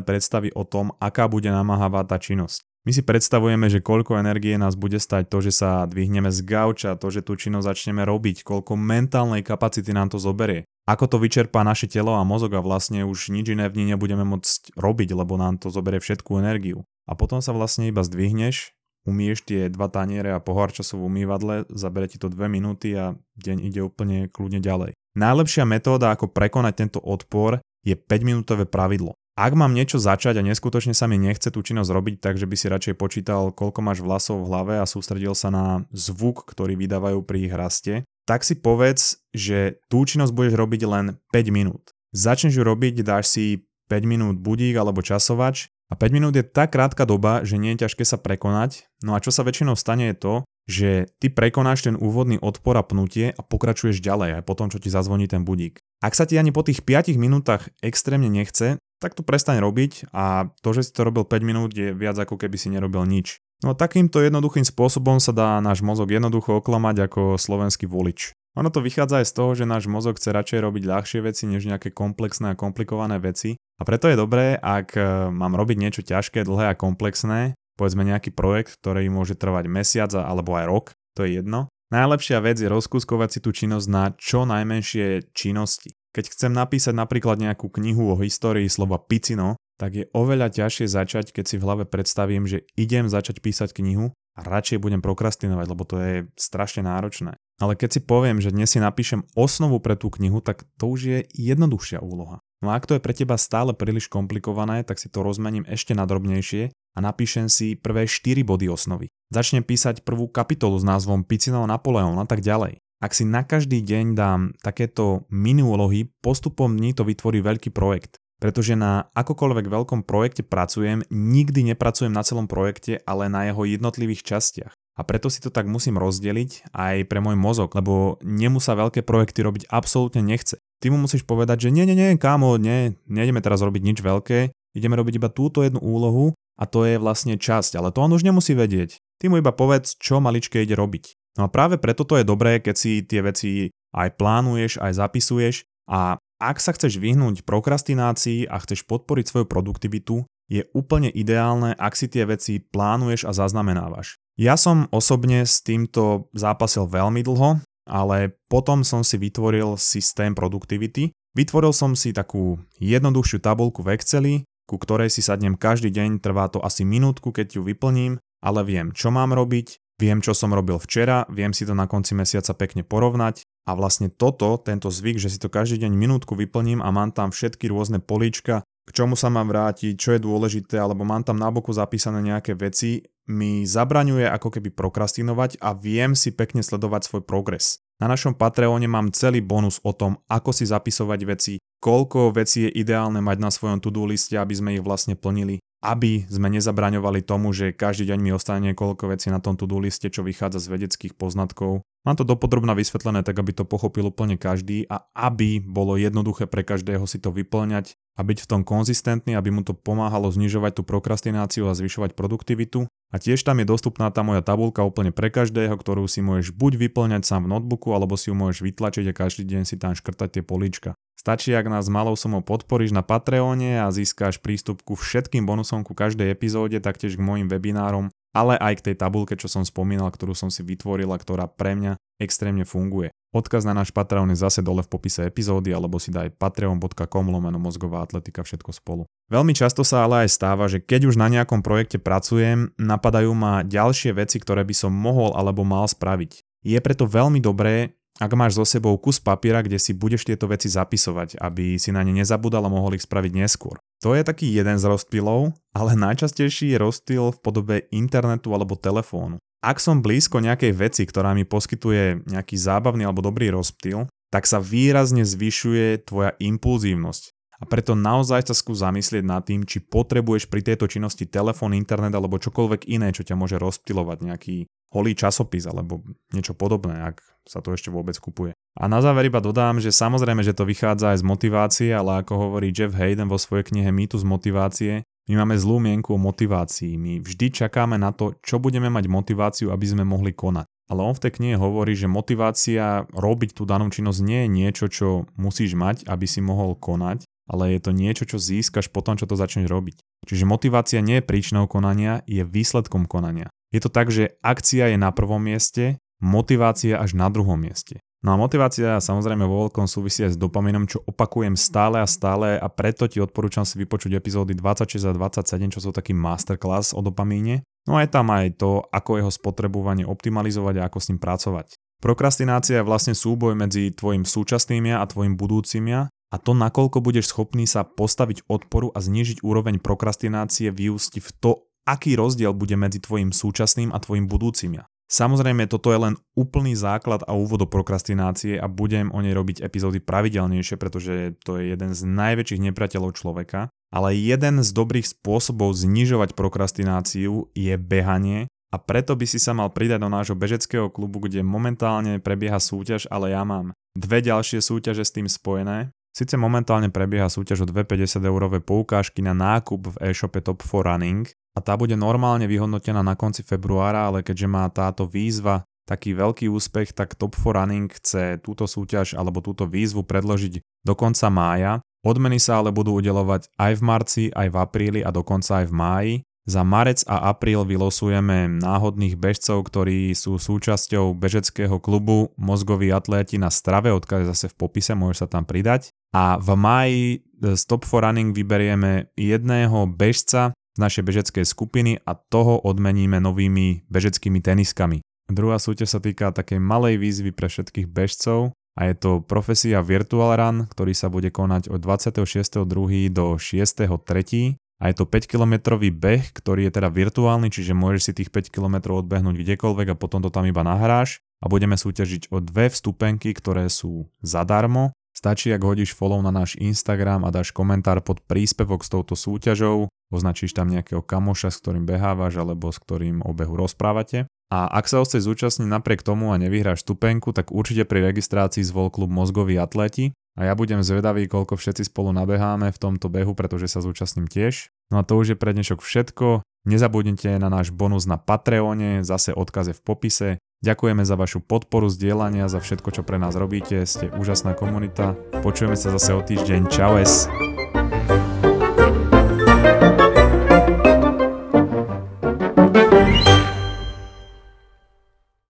predstavy 0.00 0.48
o 0.56 0.64
tom, 0.64 0.96
aká 1.02 1.28
bude 1.28 1.52
namáhavá 1.52 2.06
tá 2.08 2.16
činnosť. 2.16 2.64
My 2.84 2.92
si 2.92 3.00
predstavujeme, 3.00 3.72
že 3.72 3.80
koľko 3.80 4.20
energie 4.20 4.60
nás 4.60 4.76
bude 4.76 5.00
stať 5.00 5.32
to, 5.32 5.40
že 5.40 5.56
sa 5.56 5.88
dvihneme 5.88 6.28
z 6.28 6.44
gauča, 6.44 7.00
to, 7.00 7.08
že 7.08 7.24
tú 7.24 7.32
činnosť 7.32 7.72
začneme 7.72 8.04
robiť, 8.04 8.44
koľko 8.44 8.76
mentálnej 8.76 9.40
kapacity 9.40 9.88
nám 9.96 10.12
to 10.12 10.20
zoberie. 10.20 10.68
Ako 10.84 11.08
to 11.08 11.16
vyčerpá 11.16 11.64
naše 11.64 11.88
telo 11.88 12.12
a 12.12 12.28
mozog 12.28 12.52
a 12.52 12.60
vlastne 12.60 13.08
už 13.08 13.32
nič 13.32 13.56
iné 13.56 13.72
v 13.72 13.80
ní 13.80 13.96
nebudeme 13.96 14.28
môcť 14.28 14.76
robiť, 14.76 15.16
lebo 15.16 15.40
nám 15.40 15.56
to 15.64 15.72
zoberie 15.72 15.96
všetku 15.96 16.36
energiu. 16.36 16.84
A 17.08 17.16
potom 17.16 17.40
sa 17.40 17.56
vlastne 17.56 17.88
iba 17.88 18.04
zdvihneš, 18.04 18.76
umieš 19.08 19.48
tie 19.48 19.72
dva 19.72 19.88
taniere 19.88 20.36
a 20.36 20.44
pohár 20.44 20.68
času 20.68 21.00
v 21.00 21.08
umývadle, 21.08 21.64
zabere 21.72 22.04
ti 22.04 22.20
to 22.20 22.28
dve 22.28 22.52
minúty 22.52 22.92
a 22.92 23.16
deň 23.40 23.64
ide 23.64 23.80
úplne 23.80 24.28
kľudne 24.28 24.60
ďalej. 24.60 24.92
Najlepšia 25.16 25.64
metóda, 25.64 26.12
ako 26.12 26.28
prekonať 26.28 26.74
tento 26.76 27.00
odpor, 27.00 27.64
je 27.80 27.96
5-minútové 27.96 28.68
pravidlo. 28.68 29.16
Ak 29.34 29.50
mám 29.58 29.74
niečo 29.74 29.98
začať 29.98 30.38
a 30.38 30.46
neskutočne 30.46 30.94
sa 30.94 31.10
mi 31.10 31.18
nechce 31.18 31.50
tú 31.50 31.58
činnosť 31.58 31.90
robiť, 31.90 32.14
takže 32.22 32.46
by 32.46 32.54
si 32.54 32.70
radšej 32.70 32.94
počítal, 32.94 33.50
koľko 33.50 33.82
máš 33.82 33.98
vlasov 33.98 34.38
v 34.38 34.46
hlave 34.46 34.74
a 34.78 34.86
sústredil 34.86 35.34
sa 35.34 35.50
na 35.50 35.82
zvuk, 35.90 36.46
ktorý 36.46 36.78
vydávajú 36.78 37.18
pri 37.26 37.50
ich 37.50 37.54
raste, 37.54 38.06
tak 38.30 38.46
si 38.46 38.54
povedz, 38.54 39.26
že 39.34 39.82
tú 39.90 40.06
činnosť 40.06 40.30
budeš 40.30 40.54
robiť 40.54 40.82
len 40.86 41.18
5 41.34 41.50
minút. 41.50 41.90
Začneš 42.14 42.54
ju 42.54 42.62
robiť, 42.62 43.02
dáš 43.02 43.34
si 43.34 43.66
5 43.90 44.06
minút 44.06 44.38
budík 44.38 44.78
alebo 44.78 45.02
časovač 45.02 45.66
a 45.90 45.98
5 45.98 46.14
minút 46.14 46.38
je 46.38 46.46
tak 46.46 46.70
krátka 46.70 47.02
doba, 47.02 47.42
že 47.42 47.58
nie 47.58 47.74
je 47.74 47.90
ťažké 47.90 48.06
sa 48.06 48.22
prekonať. 48.22 48.86
No 49.02 49.18
a 49.18 49.20
čo 49.20 49.34
sa 49.34 49.42
väčšinou 49.42 49.74
stane 49.74 50.14
je 50.14 50.16
to, 50.16 50.34
že 50.70 51.10
ty 51.18 51.26
prekonáš 51.28 51.90
ten 51.90 51.98
úvodný 51.98 52.38
odpor 52.38 52.78
a 52.78 52.86
pnutie 52.86 53.34
a 53.34 53.40
pokračuješ 53.42 53.98
ďalej 53.98 54.40
aj 54.40 54.42
po 54.46 54.54
tom, 54.54 54.70
čo 54.70 54.78
ti 54.78 54.94
zazvoní 54.94 55.26
ten 55.26 55.42
budík. 55.42 55.82
Ak 56.00 56.14
sa 56.14 56.24
ti 56.24 56.38
ani 56.38 56.54
po 56.54 56.62
tých 56.62 56.86
5 56.86 57.18
minútach 57.18 57.68
extrémne 57.82 58.30
nechce, 58.30 58.80
tak 59.04 59.12
to 59.12 59.20
prestaň 59.20 59.60
robiť 59.60 60.08
a 60.16 60.48
to, 60.64 60.72
že 60.72 60.88
si 60.88 60.96
to 60.96 61.04
robil 61.04 61.28
5 61.28 61.44
minút 61.44 61.76
je 61.76 61.92
viac 61.92 62.16
ako 62.16 62.40
keby 62.40 62.56
si 62.56 62.72
nerobil 62.72 63.04
nič. 63.04 63.44
No 63.60 63.76
a 63.76 63.78
takýmto 63.78 64.24
jednoduchým 64.24 64.64
spôsobom 64.64 65.20
sa 65.20 65.36
dá 65.36 65.60
náš 65.60 65.84
mozog 65.84 66.08
jednoducho 66.08 66.64
oklamať 66.64 67.12
ako 67.12 67.36
slovenský 67.36 67.84
volič. 67.84 68.32
Ono 68.56 68.70
to 68.72 68.80
vychádza 68.80 69.20
aj 69.20 69.26
z 69.28 69.32
toho, 69.36 69.50
že 69.52 69.68
náš 69.68 69.84
mozog 69.90 70.16
chce 70.16 70.30
radšej 70.32 70.64
robiť 70.64 70.82
ľahšie 70.88 71.20
veci, 71.26 71.44
než 71.44 71.68
nejaké 71.68 71.92
komplexné 71.92 72.54
a 72.54 72.58
komplikované 72.58 73.20
veci. 73.20 73.60
A 73.76 73.82
preto 73.82 74.06
je 74.06 74.16
dobré, 74.16 74.54
ak 74.54 74.94
e, 74.94 75.02
mám 75.34 75.58
robiť 75.58 75.76
niečo 75.76 76.02
ťažké, 76.06 76.46
dlhé 76.46 76.72
a 76.72 76.78
komplexné, 76.78 77.58
povedzme 77.74 78.06
nejaký 78.06 78.30
projekt, 78.30 78.78
ktorý 78.78 79.10
môže 79.10 79.34
trvať 79.34 79.66
mesiac 79.66 80.10
alebo 80.14 80.54
aj 80.54 80.64
rok, 80.70 80.86
to 81.18 81.26
je 81.26 81.42
jedno. 81.42 81.66
Najlepšia 81.90 82.38
vec 82.42 82.62
je 82.62 82.70
rozkúskovať 82.70 83.28
si 83.28 83.38
tú 83.42 83.50
činnosť 83.50 83.86
na 83.90 84.14
čo 84.14 84.46
najmenšie 84.46 85.34
činnosti. 85.34 85.94
Keď 86.14 86.30
chcem 86.30 86.54
napísať 86.54 86.94
napríklad 86.94 87.42
nejakú 87.42 87.66
knihu 87.74 88.14
o 88.14 88.20
histórii 88.22 88.70
slova 88.70 89.02
picino, 89.02 89.58
tak 89.74 89.98
je 89.98 90.04
oveľa 90.14 90.54
ťažšie 90.54 90.86
začať, 90.86 91.34
keď 91.34 91.44
si 91.50 91.56
v 91.58 91.66
hlave 91.66 91.84
predstavím, 91.90 92.46
že 92.46 92.62
idem 92.78 93.10
začať 93.10 93.42
písať 93.42 93.74
knihu 93.74 94.14
a 94.38 94.40
radšej 94.46 94.78
budem 94.78 95.02
prokrastinovať, 95.02 95.66
lebo 95.66 95.82
to 95.82 95.96
je 95.98 96.14
strašne 96.38 96.86
náročné. 96.86 97.34
Ale 97.58 97.74
keď 97.74 97.98
si 97.98 98.00
poviem, 98.02 98.38
že 98.38 98.54
dnes 98.54 98.70
si 98.70 98.78
napíšem 98.78 99.26
osnovu 99.34 99.82
pre 99.82 99.98
tú 99.98 100.10
knihu, 100.14 100.38
tak 100.38 100.62
to 100.78 100.86
už 100.86 101.00
je 101.02 101.18
jednoduchšia 101.34 101.98
úloha. 101.98 102.38
No 102.62 102.70
a 102.70 102.78
ak 102.78 102.86
to 102.86 102.94
je 102.94 103.02
pre 103.02 103.14
teba 103.14 103.34
stále 103.34 103.74
príliš 103.74 104.06
komplikované, 104.06 104.86
tak 104.86 105.02
si 105.02 105.10
to 105.10 105.26
rozmením 105.26 105.66
ešte 105.66 105.98
na 105.98 106.06
drobnejšie 106.06 106.70
a 106.70 106.98
napíšem 107.02 107.50
si 107.50 107.74
prvé 107.74 108.06
4 108.06 108.46
body 108.46 108.70
osnovy. 108.70 109.10
Začnem 109.34 109.66
písať 109.66 110.06
prvú 110.06 110.30
kapitolu 110.30 110.78
s 110.78 110.86
názvom 110.86 111.26
Picinov 111.26 111.66
Napoleon 111.66 112.14
a 112.22 112.26
tak 112.26 112.38
ďalej. 112.38 112.78
Ak 113.02 113.12
si 113.12 113.26
na 113.26 113.42
každý 113.42 113.82
deň 113.82 114.14
dám 114.14 114.40
takéto 114.62 115.26
mini 115.32 115.64
úlohy, 115.64 116.10
postupom 116.22 116.70
dní 116.72 116.94
to 116.94 117.02
vytvorí 117.02 117.42
veľký 117.42 117.74
projekt. 117.74 118.22
Pretože 118.42 118.76
na 118.76 119.08
akokoľvek 119.14 119.66
veľkom 119.70 120.00
projekte 120.04 120.44
pracujem, 120.44 121.06
nikdy 121.08 121.72
nepracujem 121.72 122.12
na 122.12 122.20
celom 122.26 122.50
projekte, 122.50 123.00
ale 123.08 123.30
na 123.30 123.48
jeho 123.48 123.64
jednotlivých 123.64 124.26
častiach. 124.26 124.74
A 124.94 125.02
preto 125.02 125.26
si 125.26 125.42
to 125.42 125.50
tak 125.50 125.66
musím 125.66 125.98
rozdeliť 125.98 126.70
aj 126.70 127.10
pre 127.10 127.18
môj 127.18 127.34
mozog, 127.34 127.74
lebo 127.74 128.22
nemu 128.22 128.62
sa 128.62 128.78
veľké 128.78 129.02
projekty 129.02 129.42
robiť 129.42 129.62
absolútne 129.66 130.22
nechce. 130.22 130.62
Ty 130.78 130.94
mu 130.94 131.02
musíš 131.02 131.26
povedať, 131.26 131.66
že 131.66 131.72
nie, 131.74 131.82
nie, 131.82 131.98
nie, 131.98 132.14
kámo, 132.14 132.54
nie, 132.62 132.94
nejdeme 133.10 133.42
teraz 133.42 133.58
robiť 133.58 133.82
nič 133.82 133.98
veľké, 134.04 134.54
ideme 134.78 134.94
robiť 134.94 135.18
iba 135.18 135.30
túto 135.34 135.66
jednu 135.66 135.82
úlohu 135.82 136.36
a 136.54 136.64
to 136.70 136.86
je 136.86 137.02
vlastne 137.02 137.34
časť, 137.34 137.74
ale 137.74 137.90
to 137.90 138.06
on 138.06 138.14
už 138.14 138.22
nemusí 138.22 138.54
vedieť. 138.54 139.02
Ty 139.18 139.34
mu 139.34 139.42
iba 139.42 139.50
povedz, 139.50 139.98
čo 139.98 140.22
maličké 140.22 140.62
ide 140.62 140.78
robiť. 140.78 141.18
No 141.34 141.46
a 141.46 141.52
práve 141.52 141.82
preto 141.82 142.06
to 142.06 142.18
je 142.18 142.24
dobré, 142.26 142.62
keď 142.62 142.76
si 142.78 143.02
tie 143.02 143.20
veci 143.22 143.74
aj 143.94 144.14
plánuješ, 144.18 144.78
aj 144.78 144.92
zapisuješ 144.94 145.66
a 145.90 146.18
ak 146.38 146.56
sa 146.58 146.74
chceš 146.74 146.98
vyhnúť 146.98 147.46
prokrastinácii 147.46 148.50
a 148.50 148.58
chceš 148.60 148.84
podporiť 148.84 149.26
svoju 149.30 149.46
produktivitu, 149.46 150.16
je 150.50 150.66
úplne 150.76 151.08
ideálne, 151.08 151.72
ak 151.78 151.96
si 151.96 152.06
tie 152.10 152.28
veci 152.28 152.60
plánuješ 152.60 153.24
a 153.24 153.32
zaznamenávaš. 153.32 154.20
Ja 154.36 154.58
som 154.58 154.90
osobne 154.90 155.46
s 155.46 155.62
týmto 155.62 156.28
zápasil 156.34 156.90
veľmi 156.90 157.22
dlho, 157.24 157.62
ale 157.88 158.34
potom 158.50 158.82
som 158.82 159.06
si 159.06 159.16
vytvoril 159.16 159.78
systém 159.80 160.34
produktivity. 160.34 161.14
Vytvoril 161.32 161.72
som 161.72 161.96
si 161.96 162.12
takú 162.12 162.60
jednoduchšiu 162.82 163.38
tabulku 163.40 163.80
v 163.80 163.96
Exceli, 163.96 164.34
ku 164.64 164.76
ktorej 164.80 165.12
si 165.12 165.20
sadnem 165.20 165.56
každý 165.56 165.92
deň, 165.92 166.24
trvá 166.24 166.48
to 166.48 166.60
asi 166.60 166.82
minútku, 166.84 167.30
keď 167.32 167.60
ju 167.60 167.62
vyplním, 167.64 168.16
ale 168.40 168.60
viem, 168.64 168.92
čo 168.92 169.12
mám 169.12 169.32
robiť, 169.32 169.80
Viem, 169.94 170.18
čo 170.18 170.34
som 170.34 170.50
robil 170.50 170.74
včera, 170.82 171.22
viem 171.30 171.54
si 171.54 171.62
to 171.62 171.70
na 171.70 171.86
konci 171.86 172.18
mesiaca 172.18 172.50
pekne 172.58 172.82
porovnať 172.82 173.46
a 173.70 173.78
vlastne 173.78 174.10
toto, 174.10 174.58
tento 174.58 174.90
zvyk, 174.90 175.22
že 175.22 175.30
si 175.30 175.38
to 175.38 175.46
každý 175.46 175.86
deň 175.86 175.94
minútku 175.94 176.34
vyplním 176.34 176.82
a 176.82 176.90
mám 176.90 177.14
tam 177.14 177.30
všetky 177.30 177.70
rôzne 177.70 178.02
políčka, 178.02 178.66
k 178.84 178.90
čomu 178.90 179.14
sa 179.14 179.30
mám 179.30 179.48
vrátiť, 179.48 179.94
čo 179.94 180.18
je 180.18 180.20
dôležité, 180.20 180.82
alebo 180.82 181.06
mám 181.06 181.22
tam 181.22 181.38
na 181.38 181.46
boku 181.48 181.70
zapísané 181.70 182.20
nejaké 182.26 182.58
veci, 182.58 183.06
mi 183.30 183.64
zabraňuje 183.64 184.28
ako 184.28 184.58
keby 184.58 184.74
prokrastinovať 184.74 185.62
a 185.62 185.72
viem 185.72 186.12
si 186.12 186.34
pekne 186.34 186.60
sledovať 186.60 187.08
svoj 187.08 187.22
progres. 187.24 187.80
Na 188.02 188.10
našom 188.10 188.34
Patreone 188.34 188.90
mám 188.90 189.14
celý 189.14 189.40
bonus 189.40 189.78
o 189.86 189.94
tom, 189.94 190.18
ako 190.26 190.50
si 190.50 190.66
zapisovať 190.66 191.20
veci, 191.24 191.54
koľko 191.78 192.34
vecí 192.34 192.68
je 192.68 192.74
ideálne 192.82 193.22
mať 193.22 193.38
na 193.38 193.48
svojom 193.54 193.78
to-do 193.78 194.04
liste, 194.04 194.34
aby 194.34 194.52
sme 194.52 194.74
ich 194.76 194.84
vlastne 194.84 195.14
plnili 195.14 195.62
aby 195.84 196.24
sme 196.32 196.48
nezabraňovali 196.48 197.20
tomu, 197.20 197.52
že 197.52 197.76
každý 197.76 198.08
deň 198.08 198.18
mi 198.24 198.32
ostane 198.32 198.72
niekoľko 198.72 199.12
vecí 199.12 199.28
na 199.28 199.44
tom 199.44 199.60
to-do 199.60 199.76
liste, 199.76 200.08
čo 200.08 200.24
vychádza 200.24 200.64
z 200.64 200.72
vedeckých 200.72 201.12
poznatkov. 201.12 201.84
Mám 202.08 202.16
to 202.16 202.24
dopodrobne 202.24 202.72
vysvetlené 202.72 203.20
tak, 203.20 203.36
aby 203.36 203.52
to 203.52 203.68
pochopil 203.68 204.08
úplne 204.08 204.40
každý 204.40 204.88
a 204.88 205.04
aby 205.12 205.60
bolo 205.60 206.00
jednoduché 206.00 206.48
pre 206.48 206.64
každého 206.64 207.04
si 207.04 207.20
to 207.20 207.32
vyplňať 207.32 207.96
a 208.16 208.20
byť 208.24 208.38
v 208.44 208.48
tom 208.48 208.62
konzistentný, 208.64 209.36
aby 209.36 209.52
mu 209.52 209.60
to 209.60 209.76
pomáhalo 209.76 210.32
znižovať 210.32 210.80
tú 210.80 210.82
prokrastináciu 210.84 211.68
a 211.68 211.76
zvyšovať 211.76 212.16
produktivitu. 212.16 212.88
A 213.12 213.20
tiež 213.20 213.44
tam 213.44 213.60
je 213.62 213.66
dostupná 213.68 214.10
tá 214.10 214.24
moja 214.24 214.40
tabulka 214.40 214.82
úplne 214.82 215.14
pre 215.14 215.30
každého, 215.30 215.74
ktorú 215.76 216.08
si 216.08 216.24
môžeš 216.24 216.56
buď 216.56 216.88
vyplňať 216.88 217.22
sám 217.22 217.46
v 217.46 217.58
notebooku, 217.58 217.94
alebo 217.94 218.18
si 218.18 218.30
ju 218.30 218.34
môžeš 218.34 218.64
vytlačiť 218.64 219.04
a 219.10 219.14
každý 219.14 219.44
deň 219.44 219.62
si 219.68 219.76
tam 219.78 219.94
škrtať 219.94 220.40
tie 220.40 220.42
políčka. 220.42 220.98
Stačí, 221.14 221.54
ak 221.54 221.70
nás 221.70 221.86
malou 221.86 222.18
sumou 222.18 222.42
podporíš 222.42 222.90
na 222.90 223.06
Patreone 223.06 223.80
a 223.80 223.88
získáš 223.94 224.42
prístup 224.42 224.82
ku 224.82 224.98
všetkým 224.98 225.46
bonusom 225.46 225.86
ku 225.86 225.94
každej 225.94 226.28
epizóde, 226.28 226.82
taktiež 226.82 227.14
k 227.14 227.22
mojim 227.22 227.46
webinárom 227.46 228.10
ale 228.34 228.58
aj 228.58 228.82
k 228.82 228.84
tej 228.90 228.96
tabulke, 228.98 229.38
čo 229.38 229.46
som 229.46 229.62
spomínal, 229.62 230.10
ktorú 230.10 230.34
som 230.34 230.50
si 230.50 230.66
vytvorila, 230.66 231.14
ktorá 231.14 231.46
pre 231.46 231.78
mňa 231.78 231.96
extrémne 232.18 232.66
funguje. 232.66 233.14
Odkaz 233.34 233.66
na 233.66 233.74
náš 233.74 233.90
Patreon 233.90 234.30
je 234.30 234.38
zase 234.38 234.62
dole 234.62 234.86
v 234.86 234.90
popise 234.90 235.26
epizódy, 235.26 235.74
alebo 235.74 235.98
si 235.98 236.14
daj 236.14 236.38
patreon.com 236.38 237.26
lomeno 237.26 237.58
mozgová 237.58 238.06
atletika 238.06 238.46
všetko 238.46 238.70
spolu. 238.70 239.02
Veľmi 239.26 239.54
často 239.58 239.82
sa 239.82 240.06
ale 240.06 240.26
aj 240.26 240.38
stáva, 240.38 240.70
že 240.70 240.78
keď 240.78 241.10
už 241.10 241.18
na 241.18 241.26
nejakom 241.26 241.58
projekte 241.58 241.98
pracujem, 241.98 242.70
napadajú 242.78 243.34
ma 243.34 243.66
ďalšie 243.66 244.14
veci, 244.14 244.38
ktoré 244.38 244.62
by 244.62 244.74
som 244.74 244.94
mohol 244.94 245.34
alebo 245.34 245.66
mal 245.66 245.90
spraviť. 245.90 246.46
Je 246.62 246.78
preto 246.78 247.10
veľmi 247.10 247.42
dobré 247.42 247.98
ak 248.22 248.30
máš 248.38 248.54
so 248.54 248.62
sebou 248.62 248.94
kus 248.94 249.18
papiera, 249.18 249.58
kde 249.58 249.74
si 249.82 249.90
budeš 249.90 250.22
tieto 250.22 250.46
veci 250.46 250.70
zapisovať, 250.70 251.34
aby 251.42 251.82
si 251.82 251.90
na 251.90 252.06
ne 252.06 252.14
nezabudal 252.14 252.62
a 252.62 252.70
mohol 252.70 252.94
ich 252.94 253.02
spraviť 253.02 253.32
neskôr. 253.34 253.74
To 254.06 254.14
je 254.14 254.22
taký 254.22 254.54
jeden 254.54 254.78
z 254.78 254.86
rozptylov, 254.86 255.50
ale 255.74 255.98
najčastejší 255.98 256.74
je 256.74 256.78
rozptyl 256.78 257.34
v 257.34 257.38
podobe 257.42 257.76
internetu 257.90 258.54
alebo 258.54 258.78
telefónu. 258.78 259.42
Ak 259.64 259.82
som 259.82 259.98
blízko 259.98 260.38
nejakej 260.44 260.72
veci, 260.78 261.02
ktorá 261.08 261.34
mi 261.34 261.42
poskytuje 261.42 262.28
nejaký 262.28 262.54
zábavný 262.54 263.02
alebo 263.02 263.24
dobrý 263.24 263.50
rozptyl, 263.50 264.06
tak 264.30 264.46
sa 264.46 264.62
výrazne 264.62 265.26
zvyšuje 265.26 266.06
tvoja 266.06 266.38
impulzívnosť. 266.38 267.33
A 267.60 267.64
preto 267.70 267.94
naozaj 267.94 268.50
sa 268.50 268.54
skús 268.54 268.82
zamyslieť 268.82 269.22
nad 269.22 269.46
tým, 269.46 269.62
či 269.62 269.78
potrebuješ 269.82 270.50
pri 270.50 270.66
tejto 270.66 270.90
činnosti 270.90 271.26
telefón, 271.28 271.74
internet 271.74 272.14
alebo 272.14 272.42
čokoľvek 272.42 272.90
iné, 272.90 273.14
čo 273.14 273.22
ťa 273.22 273.38
môže 273.38 273.62
rozptylovať, 273.62 274.18
nejaký 274.26 274.56
holý 274.94 275.12
časopis 275.18 275.66
alebo 275.66 276.06
niečo 276.30 276.54
podobné, 276.54 277.02
ak 277.14 277.22
sa 277.46 277.58
to 277.58 277.74
ešte 277.74 277.90
vôbec 277.90 278.14
kupuje. 278.18 278.54
A 278.78 278.90
na 278.90 279.02
záver 279.02 279.26
iba 279.30 279.42
dodám, 279.42 279.78
že 279.78 279.94
samozrejme, 279.94 280.42
že 280.42 280.54
to 280.54 280.66
vychádza 280.66 281.14
aj 281.14 281.22
z 281.22 281.24
motivácie, 281.26 281.90
ale 281.94 282.22
ako 282.22 282.50
hovorí 282.50 282.74
Jeff 282.74 282.94
Hayden 282.94 283.30
vo 283.30 283.38
svojej 283.38 283.66
knihe 283.70 283.90
Mýtus 283.90 284.26
motivácie, 284.26 285.06
my 285.24 285.40
máme 285.40 285.56
zlú 285.56 285.80
mienku 285.80 286.14
o 286.14 286.20
motivácii. 286.20 287.00
My 287.00 287.16
vždy 287.16 287.64
čakáme 287.64 287.96
na 287.96 288.12
to, 288.12 288.36
čo 288.44 288.60
budeme 288.60 288.92
mať 288.92 289.08
motiváciu, 289.08 289.72
aby 289.72 289.86
sme 289.88 290.04
mohli 290.04 290.36
konať. 290.36 290.68
Ale 290.84 291.00
on 291.00 291.16
v 291.16 291.22
tej 291.24 291.40
knihe 291.40 291.56
hovorí, 291.56 291.96
že 291.96 292.12
motivácia 292.12 293.08
robiť 293.08 293.56
tú 293.56 293.64
danú 293.64 293.88
činnosť 293.88 294.20
nie 294.20 294.44
je 294.44 294.48
niečo, 294.52 294.86
čo 294.92 295.08
musíš 295.40 295.80
mať, 295.80 296.04
aby 296.04 296.28
si 296.28 296.44
mohol 296.44 296.76
konať, 296.76 297.24
ale 297.48 297.76
je 297.76 297.80
to 297.80 297.90
niečo, 297.92 298.24
čo 298.24 298.40
získaš 298.40 298.88
potom, 298.88 299.20
čo 299.20 299.28
to 299.28 299.36
začneš 299.36 299.68
robiť. 299.68 300.00
Čiže 300.24 300.48
motivácia 300.48 301.04
nie 301.04 301.20
je 301.20 301.28
príčinou 301.28 301.68
konania, 301.68 302.24
je 302.24 302.42
výsledkom 302.44 303.04
konania. 303.04 303.52
Je 303.74 303.80
to 303.82 303.90
tak, 303.92 304.08
že 304.08 304.38
akcia 304.40 304.94
je 304.94 304.98
na 304.98 305.10
prvom 305.10 305.42
mieste, 305.42 306.00
motivácia 306.22 306.96
až 306.96 307.18
na 307.18 307.28
druhom 307.28 307.58
mieste. 307.60 308.00
No 308.24 308.32
a 308.32 308.40
motivácia 308.40 308.96
samozrejme 309.04 309.44
vo 309.44 309.68
veľkom 309.68 309.84
súvisí 309.84 310.24
aj 310.24 310.32
s 310.32 310.40
dopaminom, 310.40 310.88
čo 310.88 311.04
opakujem 311.04 311.60
stále 311.60 312.00
a 312.00 312.08
stále 312.08 312.56
a 312.56 312.72
preto 312.72 313.04
ti 313.04 313.20
odporúčam 313.20 313.68
si 313.68 313.76
vypočuť 313.76 314.16
epizódy 314.16 314.56
26 314.56 315.12
a 315.12 315.12
27, 315.12 315.68
čo 315.68 315.84
sú 315.84 315.92
taký 315.92 316.16
masterclass 316.16 316.96
o 316.96 317.04
dopamíne. 317.04 317.68
No 317.84 318.00
a 318.00 318.06
je 318.06 318.08
tam 318.08 318.32
aj 318.32 318.56
to, 318.56 318.80
ako 318.88 319.20
jeho 319.20 319.28
spotrebovanie 319.28 320.08
optimalizovať 320.08 320.80
a 320.80 320.88
ako 320.88 320.98
s 321.04 321.08
ním 321.12 321.20
pracovať. 321.20 321.76
Prokrastinácia 322.00 322.80
je 322.80 322.88
vlastne 322.88 323.12
súboj 323.12 323.52
medzi 323.52 323.92
tvojim 323.92 324.24
súčasným 324.24 324.88
ja 324.88 325.04
a 325.04 325.08
tvojim 325.08 325.36
budúcim 325.36 325.84
ja 325.92 326.08
a 326.34 326.36
to, 326.42 326.50
nakoľko 326.50 326.98
budeš 326.98 327.30
schopný 327.30 327.62
sa 327.62 327.86
postaviť 327.86 328.50
odporu 328.50 328.90
a 328.90 328.98
znížiť 328.98 329.46
úroveň 329.46 329.78
prokrastinácie 329.78 330.74
vyústi 330.74 331.22
v 331.22 331.30
to, 331.38 331.50
aký 331.86 332.18
rozdiel 332.18 332.50
bude 332.50 332.74
medzi 332.74 332.98
tvojim 332.98 333.30
súčasným 333.30 333.94
a 333.94 334.02
tvojim 334.02 334.26
budúcim 334.26 334.82
ja. 334.82 334.90
Samozrejme, 335.06 335.70
toto 335.70 335.94
je 335.94 336.00
len 336.10 336.14
úplný 336.34 336.74
základ 336.74 337.22
a 337.28 337.38
úvod 337.38 337.62
do 337.62 337.68
prokrastinácie 337.70 338.58
a 338.58 338.66
budem 338.66 339.14
o 339.14 339.22
nej 339.22 339.30
robiť 339.30 339.62
epizódy 339.62 340.02
pravidelnejšie, 340.02 340.74
pretože 340.74 341.38
to 341.46 341.62
je 341.62 341.70
jeden 341.70 341.94
z 341.94 342.02
najväčších 342.02 342.64
nepriateľov 342.72 343.14
človeka. 343.14 343.70
Ale 343.94 344.18
jeden 344.18 344.58
z 344.58 344.74
dobrých 344.74 345.06
spôsobov 345.06 345.70
znižovať 345.78 346.34
prokrastináciu 346.34 347.46
je 347.54 347.74
behanie 347.78 348.50
a 348.74 348.76
preto 348.82 349.14
by 349.14 349.22
si 349.22 349.38
sa 349.38 349.54
mal 349.54 349.70
pridať 349.70 350.02
do 350.02 350.10
nášho 350.10 350.34
bežeckého 350.34 350.90
klubu, 350.90 351.22
kde 351.22 351.46
momentálne 351.46 352.18
prebieha 352.18 352.58
súťaž, 352.58 353.06
ale 353.06 353.30
ja 353.30 353.46
mám 353.46 353.70
dve 353.94 354.18
ďalšie 354.18 354.58
súťaže 354.58 355.06
s 355.06 355.14
tým 355.14 355.30
spojené. 355.30 355.94
Sice 356.14 356.38
momentálne 356.38 356.94
prebieha 356.94 357.26
súťaž 357.26 357.66
o 357.66 357.70
250 357.74 358.22
eurové 358.22 358.62
poukážky 358.62 359.18
na 359.18 359.34
nákup 359.34 359.98
v 359.98 360.14
e-shope 360.14 360.38
Top 360.38 360.62
4 360.62 360.94
Running, 360.94 361.26
a 361.54 361.62
tá 361.62 361.74
bude 361.78 361.94
normálne 361.94 362.46
vyhodnotená 362.50 363.02
na 363.02 363.18
konci 363.18 363.42
februára, 363.46 364.10
ale 364.10 364.26
keďže 364.26 364.46
má 364.50 364.66
táto 364.70 365.06
výzva 365.06 365.62
taký 365.86 366.14
veľký 366.14 366.50
úspech, 366.50 366.94
tak 366.94 367.18
Top 367.18 367.34
4 367.34 367.58
Running 367.58 367.90
chce 367.90 368.38
túto 368.42 368.66
súťaž 368.66 369.18
alebo 369.18 369.42
túto 369.42 369.66
výzvu 369.66 370.06
predložiť 370.06 370.62
do 370.86 370.94
konca 370.94 371.26
mája. 371.30 371.72
Odmeny 372.06 372.38
sa 372.38 372.62
ale 372.62 372.70
budú 372.70 372.94
udelovať 372.94 373.50
aj 373.58 373.72
v 373.74 373.82
marci, 373.82 374.24
aj 374.30 374.48
v 374.50 374.56
apríli 374.60 375.00
a 375.02 375.10
dokonca 375.10 375.62
aj 375.62 375.66
v 375.66 375.74
máji. 375.74 376.14
Za 376.44 376.60
marec 376.60 377.00
a 377.08 377.32
apríl 377.32 377.64
vylosujeme 377.64 378.60
náhodných 378.60 379.16
bežcov, 379.16 379.64
ktorí 379.64 380.12
sú 380.12 380.36
súčasťou 380.36 381.16
bežeckého 381.16 381.80
klubu 381.80 382.36
Mozgoví 382.36 382.92
atléti 382.92 383.40
na 383.40 383.48
strave, 383.48 383.88
odkiaľ 383.96 384.28
zase 384.28 384.52
v 384.52 384.58
popise, 384.60 384.92
môže 384.92 385.24
sa 385.24 385.28
tam 385.28 385.48
pridať. 385.48 385.88
A 386.12 386.36
v 386.36 386.52
máji 386.52 387.02
z 387.40 387.62
Top 387.64 387.88
4 387.88 388.12
Running 388.12 388.30
vyberieme 388.36 389.08
jedného 389.16 389.88
bežca, 389.88 390.52
z 390.74 390.78
našej 390.82 391.06
bežeckej 391.06 391.44
skupiny 391.46 392.02
a 392.02 392.18
toho 392.18 392.58
odmeníme 392.58 393.22
novými 393.22 393.86
bežeckými 393.86 394.42
teniskami. 394.42 395.06
Druhá 395.30 395.56
súťaž 395.56 395.96
sa 395.96 396.00
týka 396.02 396.34
takej 396.34 396.60
malej 396.60 397.00
výzvy 397.00 397.30
pre 397.32 397.48
všetkých 397.48 397.88
bežcov 397.88 398.52
a 398.74 398.90
je 398.90 398.94
to 398.98 399.22
profesia 399.22 399.80
Virtual 399.80 400.34
Run, 400.34 400.66
ktorý 400.66 400.92
sa 400.92 401.06
bude 401.06 401.30
konať 401.30 401.70
od 401.70 401.78
26.2. 401.78 402.66
do 403.08 403.38
6.3. 403.38 404.58
A 404.84 404.92
je 404.92 405.00
to 405.00 405.08
5-kilometrový 405.08 405.88
beh, 405.88 406.36
ktorý 406.36 406.68
je 406.68 406.76
teda 406.76 406.92
virtuálny, 406.92 407.48
čiže 407.48 407.72
môžeš 407.72 408.02
si 408.04 408.12
tých 408.12 408.28
5 408.28 408.52
km 408.52 409.00
odbehnúť 409.00 409.40
kdekoľvek 409.40 409.96
a 409.96 409.98
potom 409.98 410.20
to 410.20 410.28
tam 410.28 410.44
iba 410.44 410.60
nahráš. 410.60 411.24
A 411.40 411.48
budeme 411.48 411.80
súťažiť 411.80 412.28
o 412.28 412.44
dve 412.44 412.68
vstupenky, 412.68 413.32
ktoré 413.32 413.72
sú 413.72 414.12
zadarmo 414.20 414.92
Stačí, 415.14 415.54
ak 415.54 415.62
hodíš 415.62 415.94
follow 415.94 416.18
na 416.18 416.34
náš 416.34 416.58
Instagram 416.58 417.22
a 417.22 417.30
dáš 417.30 417.54
komentár 417.54 418.02
pod 418.02 418.18
príspevok 418.26 418.82
s 418.82 418.90
touto 418.90 419.14
súťažou, 419.14 419.86
označíš 420.10 420.58
tam 420.58 420.66
nejakého 420.66 421.06
kamoša, 421.06 421.54
s 421.54 421.62
ktorým 421.62 421.86
behávaš 421.86 422.42
alebo 422.42 422.74
s 422.74 422.82
ktorým 422.82 423.22
o 423.22 423.30
behu 423.30 423.54
rozprávate. 423.54 424.26
A 424.50 424.66
ak 424.66 424.90
sa 424.90 424.98
chceš 425.06 425.30
zúčastniť 425.30 425.70
napriek 425.70 426.02
tomu 426.02 426.34
a 426.34 426.36
nevyhráš 426.42 426.82
stupenku, 426.82 427.30
tak 427.30 427.54
určite 427.54 427.86
pri 427.86 428.10
registrácii 428.10 428.66
zvol 428.66 428.90
klub 428.90 429.08
Mozgoví 429.08 429.54
atleti 429.54 430.10
a 430.34 430.50
ja 430.50 430.58
budem 430.58 430.82
zvedavý, 430.82 431.30
koľko 431.30 431.54
všetci 431.54 431.86
spolu 431.86 432.10
nabeháme 432.10 432.74
v 432.74 432.80
tomto 432.80 433.06
behu, 433.06 433.38
pretože 433.38 433.70
sa 433.70 433.78
zúčastním 433.78 434.26
tiež. 434.26 434.74
No 434.90 434.98
a 434.98 435.06
to 435.06 435.14
už 435.14 435.34
je 435.34 435.36
pre 435.38 435.54
dnešok 435.54 435.78
všetko. 435.78 436.42
Nezabudnite 436.64 437.38
na 437.38 437.52
náš 437.52 437.70
bonus 437.70 438.08
na 438.08 438.18
Patreone, 438.18 439.06
zase 439.06 439.30
odkaze 439.30 439.76
v 439.76 439.84
popise. 439.84 440.28
Ďakujeme 440.64 441.04
za 441.04 441.14
vašu 441.20 441.44
podporu, 441.44 441.92
zdieľania, 441.92 442.48
za 442.48 442.58
všetko, 442.58 442.88
čo 442.88 443.02
pre 443.04 443.20
nás 443.20 443.36
robíte. 443.36 443.84
Ste 443.84 444.08
úžasná 444.16 444.56
komunita. 444.56 445.12
Počujeme 445.44 445.76
sa 445.76 445.92
zase 445.92 446.16
o 446.16 446.24
týždeň. 446.24 446.72
Čau 446.72 446.96
es. 446.96 447.28